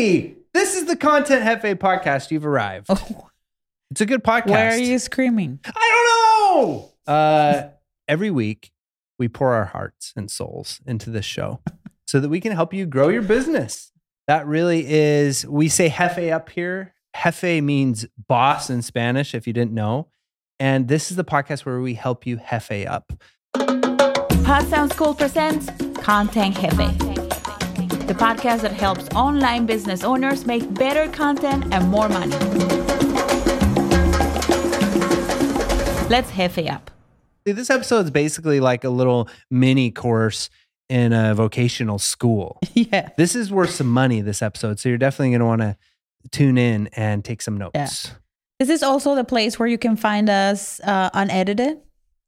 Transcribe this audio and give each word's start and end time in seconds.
Hey, 0.00 0.34
this 0.54 0.76
is 0.76 0.86
the 0.86 0.96
Content 0.96 1.44
Jefe 1.44 1.78
podcast. 1.78 2.30
You've 2.30 2.46
arrived. 2.46 2.88
It's 3.90 4.00
a 4.00 4.06
good 4.06 4.24
podcast. 4.24 4.48
Why 4.48 4.68
are 4.68 4.78
you 4.78 4.98
screaming? 4.98 5.60
I 5.66 6.54
don't 6.54 6.64
know. 6.64 6.92
Uh, 7.06 7.68
every 8.08 8.30
week, 8.30 8.72
we 9.18 9.28
pour 9.28 9.52
our 9.52 9.66
hearts 9.66 10.14
and 10.16 10.30
souls 10.30 10.80
into 10.86 11.10
this 11.10 11.26
show 11.26 11.60
so 12.06 12.18
that 12.18 12.30
we 12.30 12.40
can 12.40 12.52
help 12.52 12.72
you 12.72 12.86
grow 12.86 13.08
your 13.08 13.20
business. 13.20 13.92
That 14.26 14.46
really 14.46 14.90
is, 14.90 15.46
we 15.46 15.68
say 15.68 15.90
Jefe 15.90 16.32
up 16.32 16.48
here. 16.48 16.94
Jefe 17.22 17.62
means 17.62 18.06
boss 18.26 18.70
in 18.70 18.80
Spanish, 18.80 19.34
if 19.34 19.46
you 19.46 19.52
didn't 19.52 19.72
know. 19.72 20.08
And 20.58 20.88
this 20.88 21.10
is 21.10 21.18
the 21.18 21.24
podcast 21.24 21.66
where 21.66 21.82
we 21.82 21.92
help 21.92 22.26
you 22.26 22.40
Jefe 22.50 22.86
up. 22.86 23.12
Pod 23.52 24.66
Sound 24.68 24.94
School 24.94 25.14
presents 25.14 25.68
Content 26.02 26.56
Jefe, 26.56 27.09
the 28.10 28.16
podcast 28.16 28.62
that 28.62 28.72
helps 28.72 29.08
online 29.14 29.66
business 29.66 30.02
owners 30.02 30.44
make 30.44 30.74
better 30.74 31.08
content 31.12 31.64
and 31.72 31.88
more 31.88 32.08
money. 32.08 32.36
Let's 36.08 36.32
Jefe 36.32 36.68
up. 36.68 36.90
This 37.44 37.70
episode 37.70 38.06
is 38.06 38.10
basically 38.10 38.58
like 38.58 38.82
a 38.82 38.88
little 38.88 39.28
mini 39.48 39.92
course 39.92 40.50
in 40.88 41.12
a 41.12 41.36
vocational 41.36 42.00
school. 42.00 42.58
Yeah. 42.74 43.10
This 43.16 43.36
is 43.36 43.52
worth 43.52 43.70
some 43.70 43.86
money, 43.86 44.22
this 44.22 44.42
episode. 44.42 44.80
So 44.80 44.88
you're 44.88 44.98
definitely 44.98 45.30
going 45.30 45.40
to 45.40 45.46
want 45.46 45.60
to 45.60 45.76
tune 46.32 46.58
in 46.58 46.88
and 46.88 47.24
take 47.24 47.40
some 47.40 47.56
notes. 47.56 47.70
Yeah. 47.76 48.14
This 48.58 48.70
is 48.70 48.82
also 48.82 49.14
the 49.14 49.22
place 49.22 49.56
where 49.56 49.68
you 49.68 49.78
can 49.78 49.94
find 49.94 50.28
us 50.28 50.80
uh, 50.80 51.10
unedited. 51.14 51.78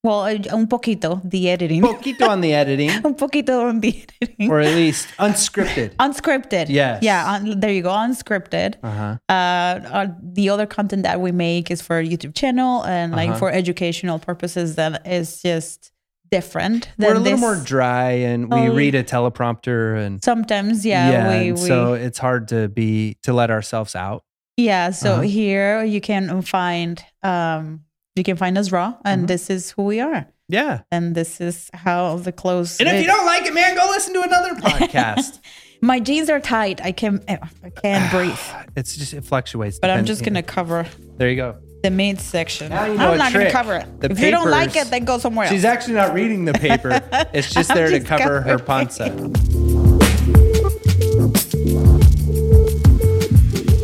Well, 0.04 0.22
uh, 0.22 0.38
un 0.50 0.66
poquito, 0.66 1.20
the 1.24 1.48
editing. 1.48 1.80
Poquito 1.82 2.28
on 2.28 2.40
the 2.40 2.52
editing, 2.54 2.90
un 3.04 3.14
poquito 3.14 3.68
on 3.68 3.78
the 3.80 4.04
editing. 4.20 4.50
or 4.50 4.58
at 4.60 4.74
least 4.74 5.06
unscripted. 5.18 5.94
unscripted. 6.00 6.66
Yes. 6.68 7.04
Yeah, 7.04 7.34
un- 7.34 7.60
there 7.60 7.70
you 7.70 7.82
go, 7.82 7.90
unscripted. 7.90 8.74
Uh-huh. 8.82 9.16
uh, 9.28 9.32
uh, 9.32 10.06
the 10.20 10.48
other 10.48 10.66
content 10.66 11.04
that 11.04 11.20
we 11.20 11.30
make 11.30 11.70
is 11.70 11.80
for 11.80 12.02
YouTube 12.02 12.34
channel 12.34 12.84
and 12.84 13.12
like 13.12 13.30
Uh-huh. 13.30 13.38
for 13.38 13.50
educational 13.52 14.18
purposes 14.18 14.74
that 14.74 15.06
is 15.06 15.40
just 15.40 15.92
different 16.32 16.88
than 16.98 17.06
We're 17.10 17.14
a 17.14 17.18
little 17.20 17.32
this. 17.38 17.40
more 17.40 17.56
dry 17.62 18.10
and 18.10 18.50
we 18.52 18.58
Oh, 18.68 18.74
read 18.74 18.96
a 18.96 19.04
teleprompter 19.04 20.04
and 20.04 20.24
Sometimes, 20.24 20.84
yeah, 20.84 21.42
we, 21.42 21.52
we 21.52 21.58
so 21.58 21.92
it's 21.92 22.18
hard 22.18 22.48
to 22.48 22.68
be 22.68 23.18
to 23.22 23.32
let 23.32 23.50
ourselves 23.52 23.94
out. 23.94 24.24
yeah. 24.56 24.90
So 24.90 25.12
Uh-huh. 25.12 25.20
here 25.22 25.84
you 25.84 26.00
can 26.00 26.42
find 26.42 27.04
um 27.22 27.84
you 28.16 28.24
can 28.24 28.36
find 28.36 28.58
us 28.58 28.70
raw, 28.72 28.94
and 29.04 29.24
Mhm. 29.24 29.28
this 29.28 29.48
is 29.50 29.70
who 29.70 29.84
we 29.84 30.00
are, 30.00 30.26
Yeah. 30.48 30.80
and 30.90 31.14
this 31.14 31.40
is 31.40 31.70
how 31.72 32.16
the 32.16 32.32
clothes. 32.32 32.78
And 32.78 32.88
if 32.88 33.00
you 33.00 33.06
don't 33.06 33.24
like 33.24 33.46
it, 33.46 33.54
man, 33.54 33.74
go 33.74 33.86
listen 33.90 34.12
to 34.14 34.22
another 34.22 34.54
podcast. 34.60 35.38
my 35.80 35.98
jeans 35.98 36.28
are 36.28 36.40
tight. 36.40 36.80
I 36.84 36.92
can 36.92 37.22
I 37.28 37.38
can't 37.82 38.10
breathe, 38.16 38.38
it's 38.76 38.96
just 38.96 39.14
it 39.14 39.24
fluctuates. 39.24 39.78
but 39.78 39.90
I'm 39.90 40.04
just 40.04 40.24
gonna 40.24 40.42
cover 40.42 40.86
There 41.16 41.30
you 41.30 41.36
go. 41.36 41.56
the 41.82 41.90
main 41.90 42.18
section. 42.18 42.68
Now 42.68 42.84
you 42.84 42.98
know 42.98 43.12
I'm 43.12 43.18
not 43.18 43.32
trick. 43.32 43.50
gonna 43.52 43.64
cover 43.64 43.76
it. 43.76 44.00
The 44.00 44.10
if 44.10 44.20
you 44.20 44.30
don't 44.30 44.50
like 44.50 44.76
it, 44.76 44.90
then 44.90 45.04
go 45.06 45.16
somewhere 45.18 45.46
else. 45.46 45.54
She's 45.54 45.64
actually 45.64 45.94
not 45.94 46.12
reading 46.12 46.44
the 46.44 46.52
paper. 46.52 47.00
It's 47.32 47.50
just 47.52 47.72
there 47.72 47.88
to 47.88 48.00
cover 48.00 48.42
her 48.42 48.58
panza. 48.58 49.08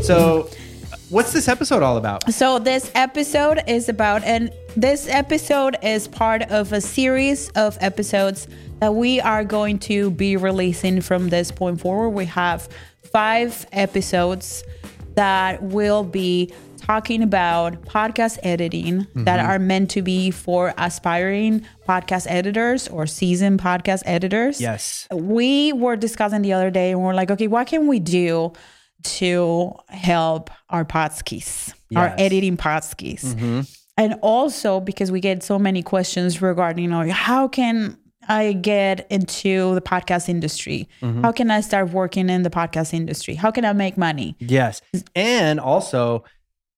So, 0.02 0.48
what's 1.10 1.32
this 1.32 1.48
episode 1.48 1.82
all 1.82 1.96
about? 1.96 2.32
So 2.32 2.58
this 2.58 2.90
episode 2.94 3.62
is 3.66 3.88
about, 3.88 4.22
and 4.24 4.52
this 4.76 5.08
episode 5.08 5.76
is 5.82 6.06
part 6.08 6.42
of 6.42 6.72
a 6.72 6.80
series 6.80 7.48
of 7.50 7.78
episodes 7.80 8.46
that 8.80 8.94
we 8.94 9.20
are 9.20 9.44
going 9.44 9.78
to 9.80 10.10
be 10.10 10.36
releasing 10.36 11.00
from 11.00 11.30
this 11.30 11.50
point 11.50 11.80
forward. 11.80 12.10
We 12.10 12.26
have 12.26 12.68
five 13.10 13.66
episodes 13.72 14.62
that 15.14 15.62
will 15.62 16.04
be 16.04 16.52
talking 16.76 17.22
about 17.22 17.82
podcast 17.82 18.38
editing 18.42 19.06
that 19.14 19.40
mm-hmm. 19.40 19.50
are 19.50 19.58
meant 19.58 19.90
to 19.90 20.00
be 20.00 20.30
for 20.30 20.72
aspiring 20.78 21.66
podcast 21.86 22.26
editors 22.28 22.88
or 22.88 23.06
seasoned 23.06 23.60
podcast 23.60 24.02
editors 24.06 24.60
Yes. 24.60 25.06
we 25.12 25.72
were 25.72 25.96
discussing 25.96 26.42
the 26.42 26.52
other 26.52 26.70
day 26.70 26.92
and 26.92 27.02
we're 27.02 27.14
like, 27.14 27.30
okay, 27.30 27.46
what 27.46 27.66
can 27.66 27.88
we 27.88 27.98
do 27.98 28.52
to 29.04 29.72
help 29.88 30.50
our 30.70 30.84
our 31.96 32.06
Yes. 32.08 32.14
editing 32.18 32.56
podskis? 32.56 33.66
And 33.96 34.14
also 34.22 34.80
because 34.80 35.10
we 35.10 35.20
get 35.20 35.42
so 35.42 35.58
many 35.58 35.82
questions 35.82 36.40
regarding, 36.40 36.84
you 36.84 36.90
know, 36.90 37.10
how 37.10 37.48
can 37.48 37.98
I 38.28 38.52
get 38.52 39.06
into 39.10 39.74
the 39.74 39.80
podcast 39.80 40.28
industry? 40.28 40.88
How 41.00 41.32
can 41.32 41.50
I 41.50 41.60
start 41.62 41.90
working 41.90 42.28
in 42.28 42.42
the 42.42 42.50
podcast 42.50 42.92
industry? 42.92 43.34
How 43.34 43.50
can 43.50 43.64
I 43.64 43.72
make 43.72 43.96
money? 43.96 44.36
Yes. 44.38 44.82
And 45.16 45.58
also, 45.58 46.24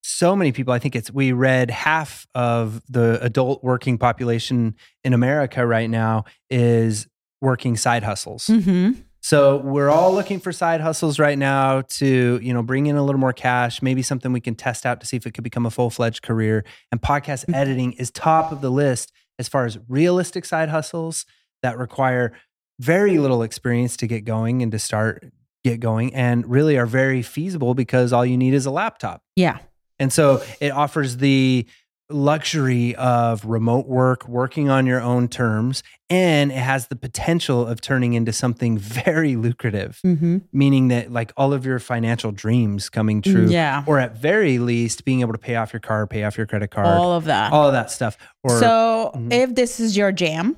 so 0.03 0.35
many 0.35 0.51
people, 0.51 0.73
I 0.73 0.79
think 0.79 0.95
it's, 0.95 1.11
we 1.11 1.31
read 1.31 1.69
half 1.69 2.25
of 2.33 2.81
the 2.89 3.19
adult 3.21 3.63
working 3.63 3.99
population 3.99 4.75
in 5.03 5.13
America 5.13 5.67
right 5.67 5.89
now 5.89 6.23
is 6.49 7.05
working 7.39 7.77
side 7.77 8.03
hustles. 8.03 8.47
Mm-hmm. 8.47 8.99
So 9.31 9.55
we're 9.59 9.89
all 9.89 10.13
looking 10.13 10.41
for 10.41 10.51
side 10.51 10.81
hustles 10.81 11.17
right 11.17 11.37
now 11.37 11.83
to, 11.83 12.37
you 12.43 12.53
know, 12.53 12.61
bring 12.61 12.87
in 12.87 12.97
a 12.97 13.05
little 13.05 13.17
more 13.17 13.31
cash, 13.31 13.81
maybe 13.81 14.01
something 14.01 14.33
we 14.33 14.41
can 14.41 14.55
test 14.55 14.85
out 14.85 14.99
to 14.99 15.07
see 15.07 15.15
if 15.15 15.25
it 15.25 15.31
could 15.31 15.45
become 15.45 15.65
a 15.65 15.71
full-fledged 15.71 16.21
career. 16.21 16.65
And 16.91 17.01
podcast 17.01 17.45
mm-hmm. 17.45 17.53
editing 17.53 17.93
is 17.93 18.11
top 18.11 18.51
of 18.51 18.59
the 18.59 18.69
list 18.69 19.13
as 19.39 19.47
far 19.47 19.63
as 19.63 19.79
realistic 19.87 20.43
side 20.43 20.67
hustles 20.67 21.25
that 21.61 21.77
require 21.77 22.33
very 22.81 23.19
little 23.19 23.41
experience 23.41 23.95
to 23.95 24.05
get 24.05 24.25
going 24.25 24.61
and 24.61 24.69
to 24.73 24.79
start 24.79 25.23
get 25.63 25.79
going 25.79 26.13
and 26.13 26.45
really 26.45 26.77
are 26.77 26.85
very 26.85 27.21
feasible 27.21 27.73
because 27.73 28.11
all 28.11 28.25
you 28.25 28.37
need 28.37 28.53
is 28.53 28.65
a 28.65 28.71
laptop. 28.71 29.23
Yeah. 29.37 29.59
And 29.97 30.11
so 30.11 30.43
it 30.59 30.71
offers 30.71 31.15
the 31.15 31.65
luxury 32.13 32.95
of 32.95 33.43
remote 33.45 33.87
work, 33.87 34.27
working 34.27 34.69
on 34.69 34.85
your 34.85 35.01
own 35.01 35.27
terms, 35.27 35.83
and 36.09 36.51
it 36.51 36.55
has 36.57 36.87
the 36.87 36.95
potential 36.95 37.65
of 37.65 37.81
turning 37.81 38.13
into 38.13 38.33
something 38.33 38.77
very 39.05 39.35
lucrative, 39.35 39.99
Mm-hmm. 40.05 40.37
meaning 40.51 40.87
that 40.89 41.11
like 41.11 41.31
all 41.37 41.53
of 41.53 41.65
your 41.65 41.79
financial 41.79 42.31
dreams 42.31 42.89
coming 42.89 43.21
true, 43.21 43.47
Yeah. 43.47 43.83
or 43.85 43.99
at 43.99 44.17
very 44.17 44.59
least 44.59 45.05
being 45.05 45.21
able 45.21 45.33
to 45.33 45.39
pay 45.39 45.55
off 45.55 45.73
your 45.73 45.79
car, 45.79 46.05
pay 46.07 46.23
off 46.23 46.37
your 46.37 46.47
credit 46.47 46.69
card, 46.71 46.87
all, 46.87 47.13
of 47.13 47.25
that. 47.25 47.51
all 47.53 47.67
of 47.67 47.73
that 47.73 47.91
stuff. 47.91 48.17
Or 48.43 48.59
so 48.59 49.11
Mhm. 49.15 49.31
if 49.33 49.55
this 49.55 49.79
is 49.79 49.95
your 49.95 50.11
jam, 50.11 50.57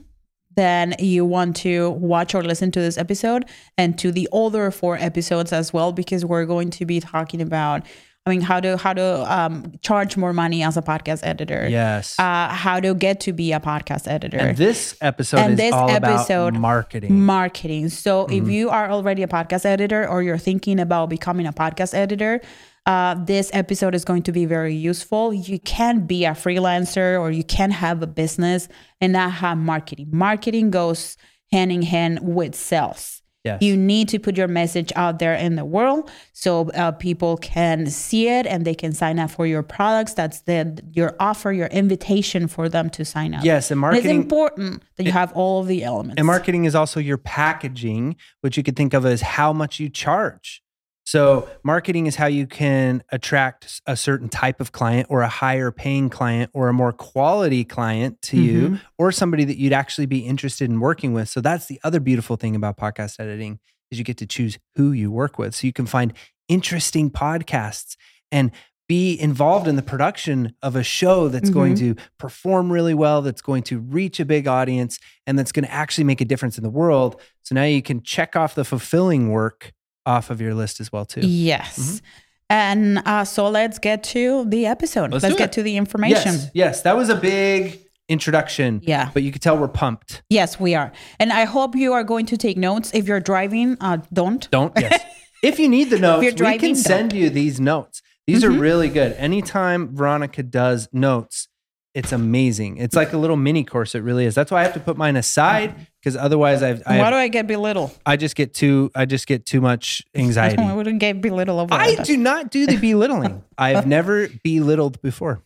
then 0.55 0.93
you 0.99 1.25
want 1.25 1.55
to 1.55 1.89
watch 1.91 2.35
or 2.35 2.43
listen 2.43 2.69
to 2.71 2.79
this 2.79 2.95
episode 2.97 3.43
and 3.77 3.97
to 3.97 4.11
the 4.11 4.29
other 4.31 4.69
four 4.69 4.97
episodes 4.97 5.51
as 5.51 5.73
well, 5.73 5.91
because 5.91 6.23
we're 6.23 6.45
going 6.45 6.69
to 6.69 6.85
be 6.85 6.99
talking 6.99 7.41
about, 7.41 7.83
I 8.25 8.29
mean, 8.29 8.39
how 8.41 8.61
to 8.61 8.77
how 8.77 8.93
to 8.93 9.33
um, 9.33 9.73
charge 9.81 10.15
more 10.15 10.31
money 10.31 10.63
as 10.63 10.77
a 10.77 10.81
podcast 10.81 11.19
editor. 11.23 11.67
yes. 11.69 12.17
Uh, 12.17 12.47
how 12.47 12.79
to 12.79 12.93
get 12.95 13.19
to 13.21 13.33
be 13.33 13.51
a 13.51 13.59
podcast 13.59 14.07
editor. 14.07 14.37
and 14.37 14.55
this 14.57 14.95
episode 15.01 15.39
and 15.39 15.51
is 15.53 15.57
this 15.57 15.73
all 15.73 15.89
episode- 15.89 16.49
about 16.55 16.61
marketing. 16.61 17.19
marketing. 17.21 17.89
So 17.89 18.23
Mm-hmm. 18.25 18.33
if 18.45 18.49
you 18.49 18.69
are 18.69 18.89
already 18.89 19.23
a 19.23 19.27
podcast 19.27 19.65
editor 19.65 20.07
or 20.07 20.23
you're 20.23 20.37
thinking 20.37 20.79
about 20.79 21.09
becoming 21.09 21.45
a 21.47 21.51
podcast 21.51 21.93
editor, 21.93 22.39
uh, 22.85 23.15
this 23.25 23.49
episode 23.53 23.93
is 23.95 24.05
going 24.05 24.23
to 24.23 24.31
be 24.31 24.45
very 24.45 24.73
useful. 24.75 25.33
You 25.33 25.59
can 25.59 26.05
be 26.05 26.23
a 26.25 26.31
freelancer 26.31 27.19
or 27.19 27.29
you 27.31 27.43
can 27.43 27.71
have 27.71 28.01
a 28.03 28.07
business 28.07 28.69
and 29.01 29.11
not 29.13 29.31
have 29.33 29.57
marketing. 29.57 30.09
Marketing 30.13 30.69
goes 30.71 31.17
hand 31.51 31.71
in 31.73 31.81
hand 31.81 32.19
with 32.21 32.55
sales. 32.55 33.21
Yes. 33.43 33.61
You 33.61 33.77
need 33.77 34.09
to 34.09 34.19
put 34.19 34.37
your 34.37 34.47
message 34.47 34.91
out 34.95 35.19
there 35.19 35.35
in 35.35 35.55
the 35.55 35.65
world 35.65 36.11
so 36.31 36.69
uh, 36.71 36.91
people 36.91 37.37
can 37.37 37.87
see 37.87 38.27
it 38.27 38.45
and 38.45 38.65
they 38.65 38.75
can 38.75 38.93
sign 38.93 39.19
up 39.19 39.31
for 39.31 39.45
your 39.45 39.63
products. 39.63 40.13
That's 40.13 40.41
the 40.41 40.81
your 40.91 41.15
offer, 41.19 41.51
your 41.51 41.67
invitation 41.67 42.47
for 42.47 42.69
them 42.69 42.89
to 42.91 43.05
sign 43.05 43.33
up. 43.33 43.43
yes, 43.43 43.71
and 43.71 43.83
And 43.83 43.95
it's 43.97 44.05
important 44.05 44.83
that 44.97 45.03
you 45.03 45.11
have 45.11 45.31
all 45.33 45.61
of 45.61 45.67
the 45.67 45.83
elements. 45.83 46.15
And 46.17 46.27
marketing 46.27 46.65
is 46.65 46.75
also 46.75 46.99
your 46.99 47.17
packaging, 47.17 48.15
which 48.41 48.57
you 48.57 48.63
could 48.63 48.75
think 48.75 48.93
of 48.93 49.05
as 49.05 49.21
how 49.21 49.53
much 49.53 49.79
you 49.79 49.89
charge. 49.89 50.63
So, 51.05 51.49
marketing 51.63 52.07
is 52.07 52.15
how 52.15 52.27
you 52.27 52.47
can 52.47 53.03
attract 53.11 53.81
a 53.85 53.97
certain 53.97 54.29
type 54.29 54.61
of 54.61 54.71
client 54.71 55.07
or 55.09 55.21
a 55.21 55.27
higher 55.27 55.69
paying 55.69 56.09
client 56.09 56.49
or 56.53 56.69
a 56.69 56.73
more 56.73 56.93
quality 56.93 57.65
client 57.65 58.21
to 58.23 58.37
you 58.37 58.61
mm-hmm. 58.61 58.75
or 58.97 59.11
somebody 59.11 59.43
that 59.43 59.57
you'd 59.57 59.73
actually 59.73 60.05
be 60.05 60.19
interested 60.19 60.69
in 60.69 60.79
working 60.79 61.13
with. 61.13 61.27
So, 61.27 61.41
that's 61.41 61.65
the 61.65 61.79
other 61.83 61.99
beautiful 61.99 62.37
thing 62.37 62.55
about 62.55 62.77
podcast 62.77 63.19
editing 63.19 63.59
is 63.91 63.97
you 63.97 64.05
get 64.05 64.17
to 64.17 64.25
choose 64.25 64.57
who 64.75 64.93
you 64.93 65.11
work 65.11 65.37
with. 65.37 65.55
So, 65.55 65.67
you 65.67 65.73
can 65.73 65.85
find 65.85 66.13
interesting 66.47 67.11
podcasts 67.11 67.97
and 68.31 68.51
be 68.87 69.19
involved 69.19 69.67
in 69.67 69.75
the 69.75 69.81
production 69.81 70.53
of 70.61 70.75
a 70.75 70.83
show 70.83 71.27
that's 71.27 71.49
going 71.49 71.75
mm-hmm. 71.75 71.93
to 71.93 72.01
perform 72.17 72.71
really 72.71 72.93
well, 72.93 73.21
that's 73.21 73.41
going 73.41 73.63
to 73.63 73.79
reach 73.79 74.19
a 74.19 74.25
big 74.25 74.47
audience, 74.47 74.99
and 75.25 75.39
that's 75.39 75.51
going 75.51 75.65
to 75.65 75.71
actually 75.71 76.03
make 76.03 76.21
a 76.21 76.25
difference 76.25 76.57
in 76.57 76.63
the 76.63 76.69
world. 76.69 77.19
So 77.43 77.55
now 77.55 77.63
you 77.63 77.81
can 77.81 78.03
check 78.03 78.35
off 78.35 78.55
the 78.55 78.65
fulfilling 78.65 79.29
work 79.29 79.73
off 80.05 80.29
of 80.29 80.41
your 80.41 80.53
list 80.53 80.79
as 80.79 80.91
well 80.91 81.05
too. 81.05 81.21
Yes. 81.21 82.01
And 82.49 82.99
uh, 83.05 83.23
so 83.23 83.49
let's 83.49 83.79
get 83.79 84.03
to 84.05 84.45
the 84.45 84.65
episode. 84.67 85.11
Let's 85.11 85.23
Let's, 85.23 85.35
get 85.35 85.49
it. 85.49 85.51
to 85.53 85.63
the 85.63 85.77
information. 85.77 86.33
Yes, 86.33 86.51
yes, 86.53 86.81
that 86.81 86.95
was 86.95 87.09
a 87.09 87.15
big 87.15 87.79
introduction. 88.09 88.81
Yeah. 88.83 89.09
but 89.13 89.23
you 89.23 89.31
could 89.31 89.41
tell 89.41 89.57
we're 89.57 89.67
pumped. 89.69 90.21
Yes, 90.29 90.59
we 90.59 90.75
are. 90.75 90.91
And 91.19 91.31
I 91.31 91.45
hope 91.45 91.75
you 91.75 91.93
are 91.93 92.03
going 92.03 92.25
to 92.27 92.37
take 92.37 92.57
notes. 92.57 92.91
If 92.93 93.07
you're 93.07 93.19
driving, 93.21 93.77
uh, 93.81 93.97
don't. 94.11 94.49
Don't 94.51 94.73
yes. 94.79 95.01
If 95.43 95.59
you 95.59 95.67
need 95.67 95.89
the 95.89 95.99
notes, 95.99 96.23
you're 96.23 96.31
we 96.31 96.37
driving, 96.37 96.59
can 96.59 96.69
don't. 96.69 96.83
send 96.83 97.13
you 97.13 97.29
these 97.29 97.59
notes. 97.59 98.01
These 98.27 98.45
are 98.45 98.49
Mhm. 98.49 98.61
really 98.61 98.87
good. 98.87 99.11
Anytime 99.17 99.93
Veronica 99.93 100.41
does 100.41 100.87
notes, 100.93 101.49
it's 101.93 102.11
amazing. 102.11 102.77
It's 102.77 102.95
like 102.95 103.13
a 103.13 103.17
little 103.17 103.35
mini 103.35 103.63
course. 103.63 103.93
It 103.93 103.99
really 103.99 104.25
is. 104.25 104.33
That's 104.33 104.51
why 104.51 104.61
I 104.61 104.63
have 104.63 104.73
to 104.73 104.79
put 104.79 104.97
mine 104.97 105.15
aside 105.15 105.87
because 105.99 106.15
otherwise 106.15 106.63
I've, 106.63 106.81
I, 106.87 106.97
Why 106.97 107.05
have, 107.05 107.13
do 107.13 107.17
I 107.17 107.27
get 107.27 107.47
belittle? 107.47 107.93
I 108.05 108.17
just 108.17 108.35
get 108.35 108.53
too 108.53 108.91
I 108.95 109.05
just 109.05 109.27
get 109.27 109.45
too 109.45 109.61
much 109.61 110.01
anxiety. 110.15 110.61
I 110.61 110.73
wouldn't 110.73 110.99
get 110.99 111.21
belittle 111.21 111.59
over 111.59 111.73
I 111.73 111.95
do 111.95 112.17
not 112.17 112.49
do 112.49 112.65
the 112.65 112.77
belittling. 112.77 113.43
I've 113.57 113.85
never 113.85 114.27
belittled 114.43 115.01
before. 115.01 115.41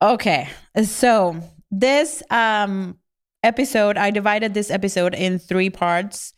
Okay. 0.00 0.48
So 0.82 1.36
this 1.70 2.22
um 2.30 2.98
episode, 3.42 3.98
I 3.98 4.10
divided 4.10 4.54
this 4.54 4.70
episode 4.70 5.14
in 5.14 5.38
three 5.38 5.68
parts. 5.70 6.32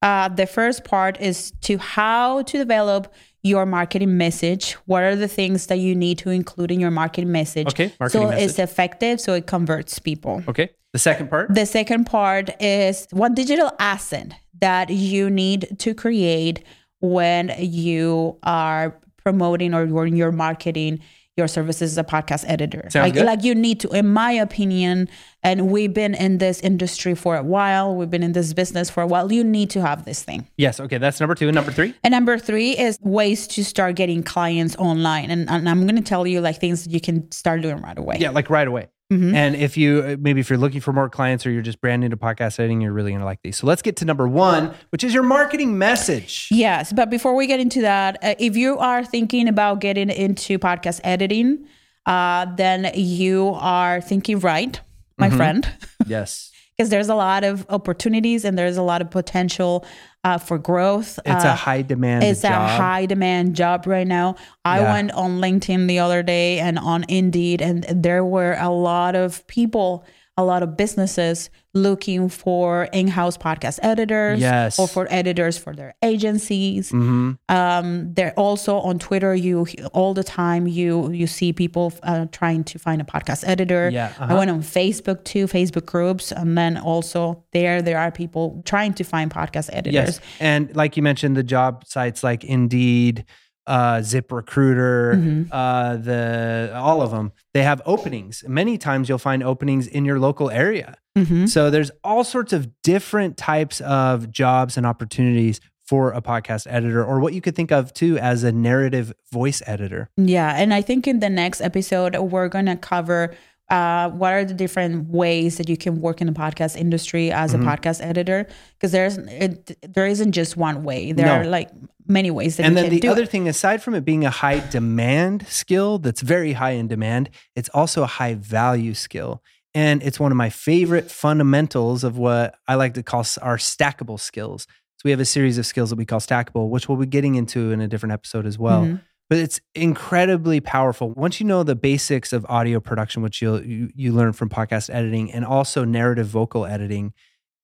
Uh, 0.00 0.28
the 0.28 0.46
first 0.46 0.84
part 0.84 1.20
is 1.20 1.52
to 1.62 1.78
how 1.78 2.42
to 2.42 2.58
develop 2.58 3.12
your 3.42 3.66
marketing 3.66 4.16
message. 4.16 4.72
What 4.86 5.02
are 5.02 5.16
the 5.16 5.28
things 5.28 5.66
that 5.66 5.78
you 5.78 5.94
need 5.94 6.18
to 6.18 6.30
include 6.30 6.70
in 6.70 6.80
your 6.80 6.90
marketing 6.90 7.32
message? 7.32 7.68
Okay, 7.68 7.92
marketing 7.98 8.22
so 8.22 8.28
message. 8.28 8.50
it's 8.50 8.58
effective, 8.58 9.20
so 9.20 9.34
it 9.34 9.46
converts 9.46 9.98
people. 9.98 10.42
Okay. 10.48 10.70
The 10.92 10.98
second 10.98 11.30
part. 11.30 11.54
The 11.54 11.64
second 11.64 12.04
part 12.04 12.50
is 12.62 13.06
one 13.12 13.34
digital 13.34 13.72
asset 13.78 14.34
that 14.60 14.90
you 14.90 15.30
need 15.30 15.78
to 15.78 15.94
create 15.94 16.62
when 17.00 17.52
you 17.58 18.38
are 18.42 19.00
promoting 19.16 19.72
or 19.74 19.86
when 19.86 20.14
you're 20.16 20.32
marketing 20.32 21.00
your 21.36 21.48
services 21.48 21.92
as 21.92 21.98
a 21.98 22.04
podcast 22.04 22.44
editor. 22.46 22.82
Sounds 22.90 23.06
like, 23.06 23.14
good. 23.14 23.24
like 23.24 23.42
you 23.42 23.54
need 23.54 23.80
to, 23.80 23.88
in 23.90 24.08
my 24.08 24.32
opinion, 24.32 25.08
and 25.42 25.70
we've 25.70 25.92
been 25.94 26.14
in 26.14 26.38
this 26.38 26.60
industry 26.60 27.14
for 27.14 27.36
a 27.36 27.42
while, 27.42 27.94
we've 27.94 28.10
been 28.10 28.22
in 28.22 28.32
this 28.32 28.52
business 28.52 28.90
for 28.90 29.02
a 29.02 29.06
while, 29.06 29.32
you 29.32 29.42
need 29.42 29.70
to 29.70 29.80
have 29.80 30.04
this 30.04 30.22
thing. 30.22 30.46
yes. 30.56 30.78
Okay. 30.78 30.98
That's 30.98 31.20
number 31.20 31.34
two. 31.34 31.48
And 31.48 31.54
number 31.54 31.72
three. 31.72 31.94
And 32.04 32.12
number 32.12 32.38
three 32.38 32.72
is 32.72 32.98
ways 33.00 33.46
to 33.48 33.64
start 33.64 33.96
getting 33.96 34.22
clients 34.22 34.76
online. 34.76 35.30
And, 35.30 35.48
and 35.48 35.68
I'm 35.68 35.82
going 35.86 35.96
to 35.96 36.02
tell 36.02 36.26
you 36.26 36.40
like 36.40 36.60
things 36.60 36.84
that 36.84 36.90
you 36.90 37.00
can 37.00 37.30
start 37.32 37.62
doing 37.62 37.80
right 37.80 37.98
away. 37.98 38.18
Yeah, 38.20 38.30
like 38.30 38.50
right 38.50 38.68
away. 38.68 38.88
Mhm. 39.12 39.34
And 39.34 39.54
if 39.56 39.76
you 39.76 40.16
maybe 40.20 40.40
if 40.40 40.48
you're 40.48 40.58
looking 40.58 40.80
for 40.80 40.92
more 40.92 41.08
clients 41.08 41.44
or 41.46 41.50
you're 41.50 41.62
just 41.62 41.80
brand 41.80 42.00
new 42.00 42.08
to 42.08 42.16
podcast 42.16 42.58
editing, 42.58 42.80
you're 42.80 42.92
really 42.92 43.12
gonna 43.12 43.24
like 43.24 43.40
these. 43.42 43.56
So 43.58 43.66
let's 43.66 43.82
get 43.82 43.96
to 43.96 44.04
number 44.04 44.26
one, 44.26 44.72
which 44.90 45.04
is 45.04 45.12
your 45.12 45.22
marketing 45.22 45.76
message. 45.78 46.48
Yes, 46.50 46.92
but 46.92 47.10
before 47.10 47.34
we 47.34 47.46
get 47.46 47.60
into 47.60 47.80
that, 47.82 48.18
uh, 48.22 48.34
if 48.38 48.56
you 48.56 48.78
are 48.78 49.04
thinking 49.04 49.48
about 49.48 49.80
getting 49.80 50.08
into 50.10 50.58
podcast 50.58 51.00
editing, 51.04 51.66
uh, 52.06 52.46
then 52.56 52.90
you 52.94 53.50
are 53.60 54.00
thinking 54.00 54.38
right, 54.40 54.80
my 55.18 55.28
Mm-hmm. 55.28 55.36
friend, 55.36 55.68
Yes. 56.06 56.50
because 56.76 56.88
there's 56.90 57.08
a 57.10 57.14
lot 57.14 57.44
of 57.44 57.66
opportunities 57.68 58.44
and 58.44 58.58
there's 58.58 58.76
a 58.78 58.82
lot 58.82 59.02
of 59.02 59.10
potential 59.10 59.84
uh, 60.24 60.38
for 60.38 60.58
growth. 60.58 61.18
It's 61.24 61.44
Uh, 61.44 61.48
a 61.48 61.54
high 61.54 61.82
demand 61.82 62.24
it's 62.24 62.42
job. 62.42 62.52
a 62.52 62.68
high 62.68 63.06
demand 63.06 63.56
job 63.56 63.86
right 63.86 64.06
now. 64.06 64.36
I 64.64 64.80
Yeah. 64.80 64.92
went 64.92 65.10
on 65.12 65.40
LinkedIn 65.40 65.88
the 65.88 65.98
other 65.98 66.22
day 66.22 66.58
and 66.60 66.78
on 66.78 67.04
Indeed, 67.08 67.60
and 67.60 67.84
there 67.90 68.24
were 68.24 68.56
a 68.60 68.70
lot 68.70 69.14
of 69.16 69.44
people, 69.48 70.04
a 70.38 70.44
lot 70.44 70.62
of 70.62 70.76
businesses 70.78 71.50
looking 71.74 72.28
for 72.28 72.84
in-house 72.92 73.36
podcast 73.36 73.78
editors 73.82 74.40
Yes. 74.40 74.78
or 74.78 74.88
for 74.88 75.06
editors 75.10 75.58
for 75.58 75.74
their 75.74 75.94
agencies. 76.02 76.90
Mhm. 76.90 77.38
Um, 77.48 78.14
they're 78.14 78.32
also 78.38 78.78
on 78.80 78.98
Twitter. 78.98 79.34
You 79.34 79.66
all 79.92 80.14
the 80.14 80.24
time 80.24 80.66
you 80.66 81.10
you 81.10 81.26
see 81.26 81.52
people 81.52 81.92
uh, 82.02 82.26
trying 82.32 82.64
to 82.64 82.78
find 82.78 83.02
a 83.02 83.04
podcast 83.04 83.46
editor. 83.46 83.90
Yeah, 83.90 84.12
I 84.18 84.24
uh-huh. 84.24 84.36
went 84.36 84.50
on 84.50 84.62
Facebook 84.62 85.24
too, 85.24 85.46
Facebook 85.46 85.86
groups, 85.86 86.32
and 86.32 86.56
then 86.56 86.76
also 86.78 87.44
there 87.52 87.82
there 87.82 87.98
are 87.98 88.10
people 88.10 88.62
trying 88.64 88.94
to 88.94 89.04
find 89.04 89.30
podcast 89.30 89.68
editors. 89.72 90.16
Yes. 90.16 90.20
And 90.40 90.74
like 90.74 90.96
you 90.96 91.02
mentioned, 91.02 91.36
the 91.36 91.42
job 91.42 91.84
sites 91.86 92.22
like 92.24 92.42
Indeed, 92.44 93.24
uh, 93.66 94.02
Zip 94.02 94.32
Recruiter, 94.32 95.14
Mm-hmm. 95.16 95.52
uh, 95.52 95.96
the 95.96 96.72
all 96.74 97.00
of 97.02 97.10
them, 97.10 97.32
they 97.54 97.62
have 97.62 97.80
openings. 97.86 98.42
Many 98.46 98.78
times 98.78 99.08
you'll 99.08 99.18
find 99.18 99.42
openings 99.42 99.86
in 99.86 100.04
your 100.04 100.18
local 100.18 100.50
area. 100.50 100.96
Mhm. 101.16 101.48
So 101.48 101.70
there's 101.70 101.90
all 102.02 102.24
sorts 102.24 102.52
of 102.52 102.68
different 102.82 103.36
types 103.36 103.80
of 103.82 104.30
jobs 104.30 104.76
and 104.76 104.86
opportunities 104.86 105.60
for 105.84 106.12
a 106.12 106.22
podcast 106.22 106.66
editor, 106.70 107.04
or 107.04 107.20
what 107.20 107.34
you 107.34 107.40
could 107.40 107.54
think 107.54 107.70
of 107.70 107.92
too 107.92 108.16
as 108.18 108.44
a 108.44 108.52
narrative 108.52 109.12
voice 109.30 109.60
editor. 109.66 110.08
Yeah, 110.16 110.54
and 110.56 110.72
I 110.72 110.80
think 110.80 111.06
in 111.06 111.18
the 111.20 111.28
next 111.28 111.60
episode 111.60 112.16
we're 112.16 112.48
gonna 112.48 112.76
cover 112.76 113.34
uh, 113.72 114.10
what 114.10 114.32
are 114.34 114.44
the 114.44 114.54
different 114.54 115.08
ways 115.08 115.56
that 115.58 115.68
you 115.68 115.76
can 115.84 116.00
work 116.00 116.20
in 116.20 116.26
the 116.26 116.32
podcast 116.44 116.76
industry 116.76 117.32
as 117.32 117.52
Mm-hmm. 117.52 117.66
a 117.66 117.70
podcast 117.76 117.98
editor 118.04 118.46
because 118.74 118.92
there's 118.92 119.16
it, 119.18 119.76
there 119.94 120.06
isn't 120.06 120.32
just 120.32 120.56
one 120.56 120.84
way. 120.84 121.12
There 121.12 121.26
No. 121.26 121.34
are 121.40 121.44
like 121.58 121.70
many 122.06 122.30
ways 122.30 122.56
that 122.56 122.66
And 122.66 122.76
then 122.76 122.90
the 122.90 123.08
other 123.08 123.22
it. 123.22 123.30
thing, 123.30 123.48
aside 123.48 123.82
from 123.82 123.94
it 123.94 124.04
being 124.04 124.24
a 124.24 124.30
high 124.44 124.60
demand 124.70 125.46
skill 125.48 125.98
that's 125.98 126.20
very 126.20 126.52
high 126.52 126.72
in 126.80 126.86
demand, 126.88 127.30
it's 127.56 127.70
also 127.70 128.02
a 128.02 128.06
high 128.20 128.34
value 128.34 128.94
skill. 128.94 129.42
And 129.74 130.02
it's 130.02 130.20
one 130.20 130.30
of 130.32 130.36
my 130.36 130.50
favorite 130.50 131.10
fundamentals 131.10 132.04
of 132.04 132.18
what 132.18 132.56
I 132.68 132.74
like 132.74 132.92
to 132.94 133.02
call 133.02 133.24
our 133.40 133.56
stackable 133.56 134.20
skills. 134.20 134.66
So 134.98 135.02
we 135.06 135.10
have 135.12 135.20
a 135.20 135.24
series 135.24 135.56
of 135.58 135.64
skills 135.66 135.88
that 135.90 135.96
we 135.96 136.04
call 136.04 136.20
stackable, 136.20 136.68
which 136.68 136.88
we'll 136.88 136.98
be 136.98 137.06
getting 137.06 137.36
into 137.36 137.72
in 137.72 137.80
a 137.80 137.88
different 137.88 138.12
episode 138.12 138.44
as 138.46 138.58
well. 138.58 138.82
Mhm. 138.84 139.00
But 139.32 139.38
it's 139.38 139.60
incredibly 139.74 140.60
powerful. 140.60 141.10
Once 141.12 141.40
you 141.40 141.46
know 141.46 141.62
the 141.62 141.74
basics 141.74 142.34
of 142.34 142.44
audio 142.50 142.80
production, 142.80 143.22
which 143.22 143.40
you'll, 143.40 143.64
you 143.64 143.90
you 143.94 144.12
learn 144.12 144.34
from 144.34 144.50
podcast 144.50 144.90
editing 144.92 145.32
and 145.32 145.42
also 145.44 145.84
narrative 145.84 146.26
vocal 146.26 146.66
editing, 146.66 147.14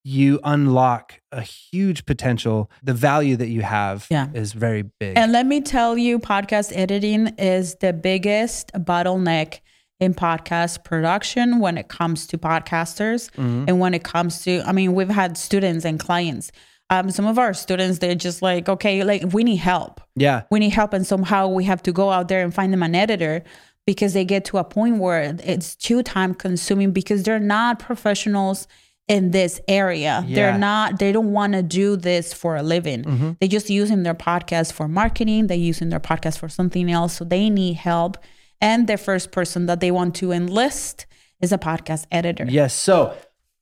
you 0.02 0.40
unlock 0.44 1.20
a 1.30 1.42
huge 1.42 2.06
potential. 2.06 2.70
The 2.82 2.94
value 2.94 3.36
that 3.36 3.48
you 3.48 3.60
have 3.62 4.06
Yeah. 4.08 4.28
is 4.32 4.54
very 4.54 4.82
big. 5.00 5.18
And 5.18 5.30
let 5.32 5.44
me 5.44 5.60
tell 5.60 5.98
you, 5.98 6.18
podcast 6.18 6.72
editing 6.74 7.28
is 7.36 7.74
the 7.80 7.92
biggest 7.92 8.72
bottleneck 8.72 9.60
in 10.00 10.14
podcast 10.14 10.84
production 10.84 11.58
when 11.58 11.76
it 11.76 11.88
comes 11.88 12.26
to 12.28 12.38
podcasters 12.38 13.30
Mm-hmm. 13.32 13.64
and 13.68 13.80
when 13.80 13.92
it 13.92 14.04
comes 14.04 14.42
to, 14.44 14.62
I 14.64 14.72
mean, 14.72 14.94
we've 14.94 15.08
had 15.10 15.36
students 15.36 15.84
and 15.84 15.98
clients. 15.98 16.50
Um, 16.90 17.10
some 17.10 17.26
of 17.26 17.38
our 17.38 17.52
students, 17.52 17.98
they're 17.98 18.14
just 18.14 18.40
like, 18.40 18.68
okay, 18.68 19.04
like 19.04 19.22
we 19.32 19.44
need 19.44 19.56
help. 19.56 20.00
yeah. 20.16 20.42
We 20.50 20.58
need 20.58 20.70
help. 20.70 20.92
And 20.94 21.06
somehow 21.06 21.48
we 21.48 21.64
have 21.64 21.82
to 21.82 21.92
go 21.92 22.10
out 22.10 22.28
there 22.28 22.42
and 22.42 22.54
find 22.54 22.72
them 22.72 22.82
an 22.82 22.94
editor 22.94 23.42
because 23.86 24.12
they 24.14 24.24
get 24.24 24.44
to 24.46 24.58
a 24.58 24.64
point 24.64 24.98
where 24.98 25.36
it's 25.44 25.74
too 25.76 26.02
time 26.02 26.34
consuming 26.34 26.92
because 26.92 27.22
they're 27.24 27.38
not 27.38 27.78
professionals 27.78 28.66
in 29.06 29.30
this 29.30 29.60
area. 29.68 30.22
Yeah. 30.26 30.34
They're 30.34 30.58
not, 30.58 30.98
they 30.98 31.12
don't 31.12 31.32
want 31.32 31.54
to 31.54 31.62
do 31.62 31.96
this 31.96 32.32
for 32.34 32.56
a 32.56 32.62
living. 32.62 33.36
They're 33.40 33.48
just 33.48 33.70
using 33.70 34.02
their 34.02 34.14
podcast 34.14 34.72
for 34.72 34.88
marketing. 34.88 35.46
They're 35.46 35.56
using 35.56 35.88
their 35.88 36.00
podcast 36.00 36.38
for 36.38 36.48
something 36.48 36.90
else. 36.90 37.14
So 37.16 37.24
they 37.24 37.48
need 37.50 37.74
help. 37.76 38.18
And 38.60 38.86
the 38.86 38.96
first 38.98 39.30
person 39.30 39.66
that 39.66 39.80
they 39.80 39.90
want 39.90 40.14
to 40.16 40.32
enlist 40.32 41.06
is 41.40 41.52
a 41.52 41.58
podcast 41.58 42.06
editor. 42.10 42.44
Yes. 42.48 42.74
So 42.74 43.16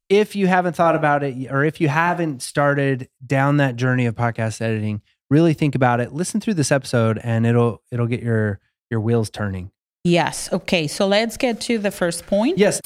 if 0.09 0.37
you 0.37 0.47
haven't 0.47 0.75
thought 0.75 0.95
about 0.95 1.23
it 1.23 1.51
or 1.51 1.65
if 1.65 1.81
you 1.81 1.89
haven't 1.89 2.43
started 2.43 3.09
down 3.25 3.57
that 3.59 3.77
journey 3.77 4.07
of 4.07 4.15
podcast 4.15 4.61
editing, 4.61 5.03
really 5.31 5.55
think 5.55 5.75
about 5.75 6.01
it. 6.01 6.13
Listen 6.13 6.41
through 6.41 6.55
this 6.55 6.71
episode 6.71 7.19
and 7.23 7.47
it'll 7.47 7.83
it'll 7.91 8.07
get 8.07 8.23
your 8.23 8.61
your 8.91 9.01
wheels 9.01 9.31
turning. 9.31 9.71
Yes. 10.05 10.53
Okay. 10.53 10.87
So 10.87 11.07
let's 11.07 11.37
get 11.37 11.61
to 11.63 11.79
the 11.79 11.91
first 11.91 12.27
point. 12.27 12.59
Yes. 12.59 12.81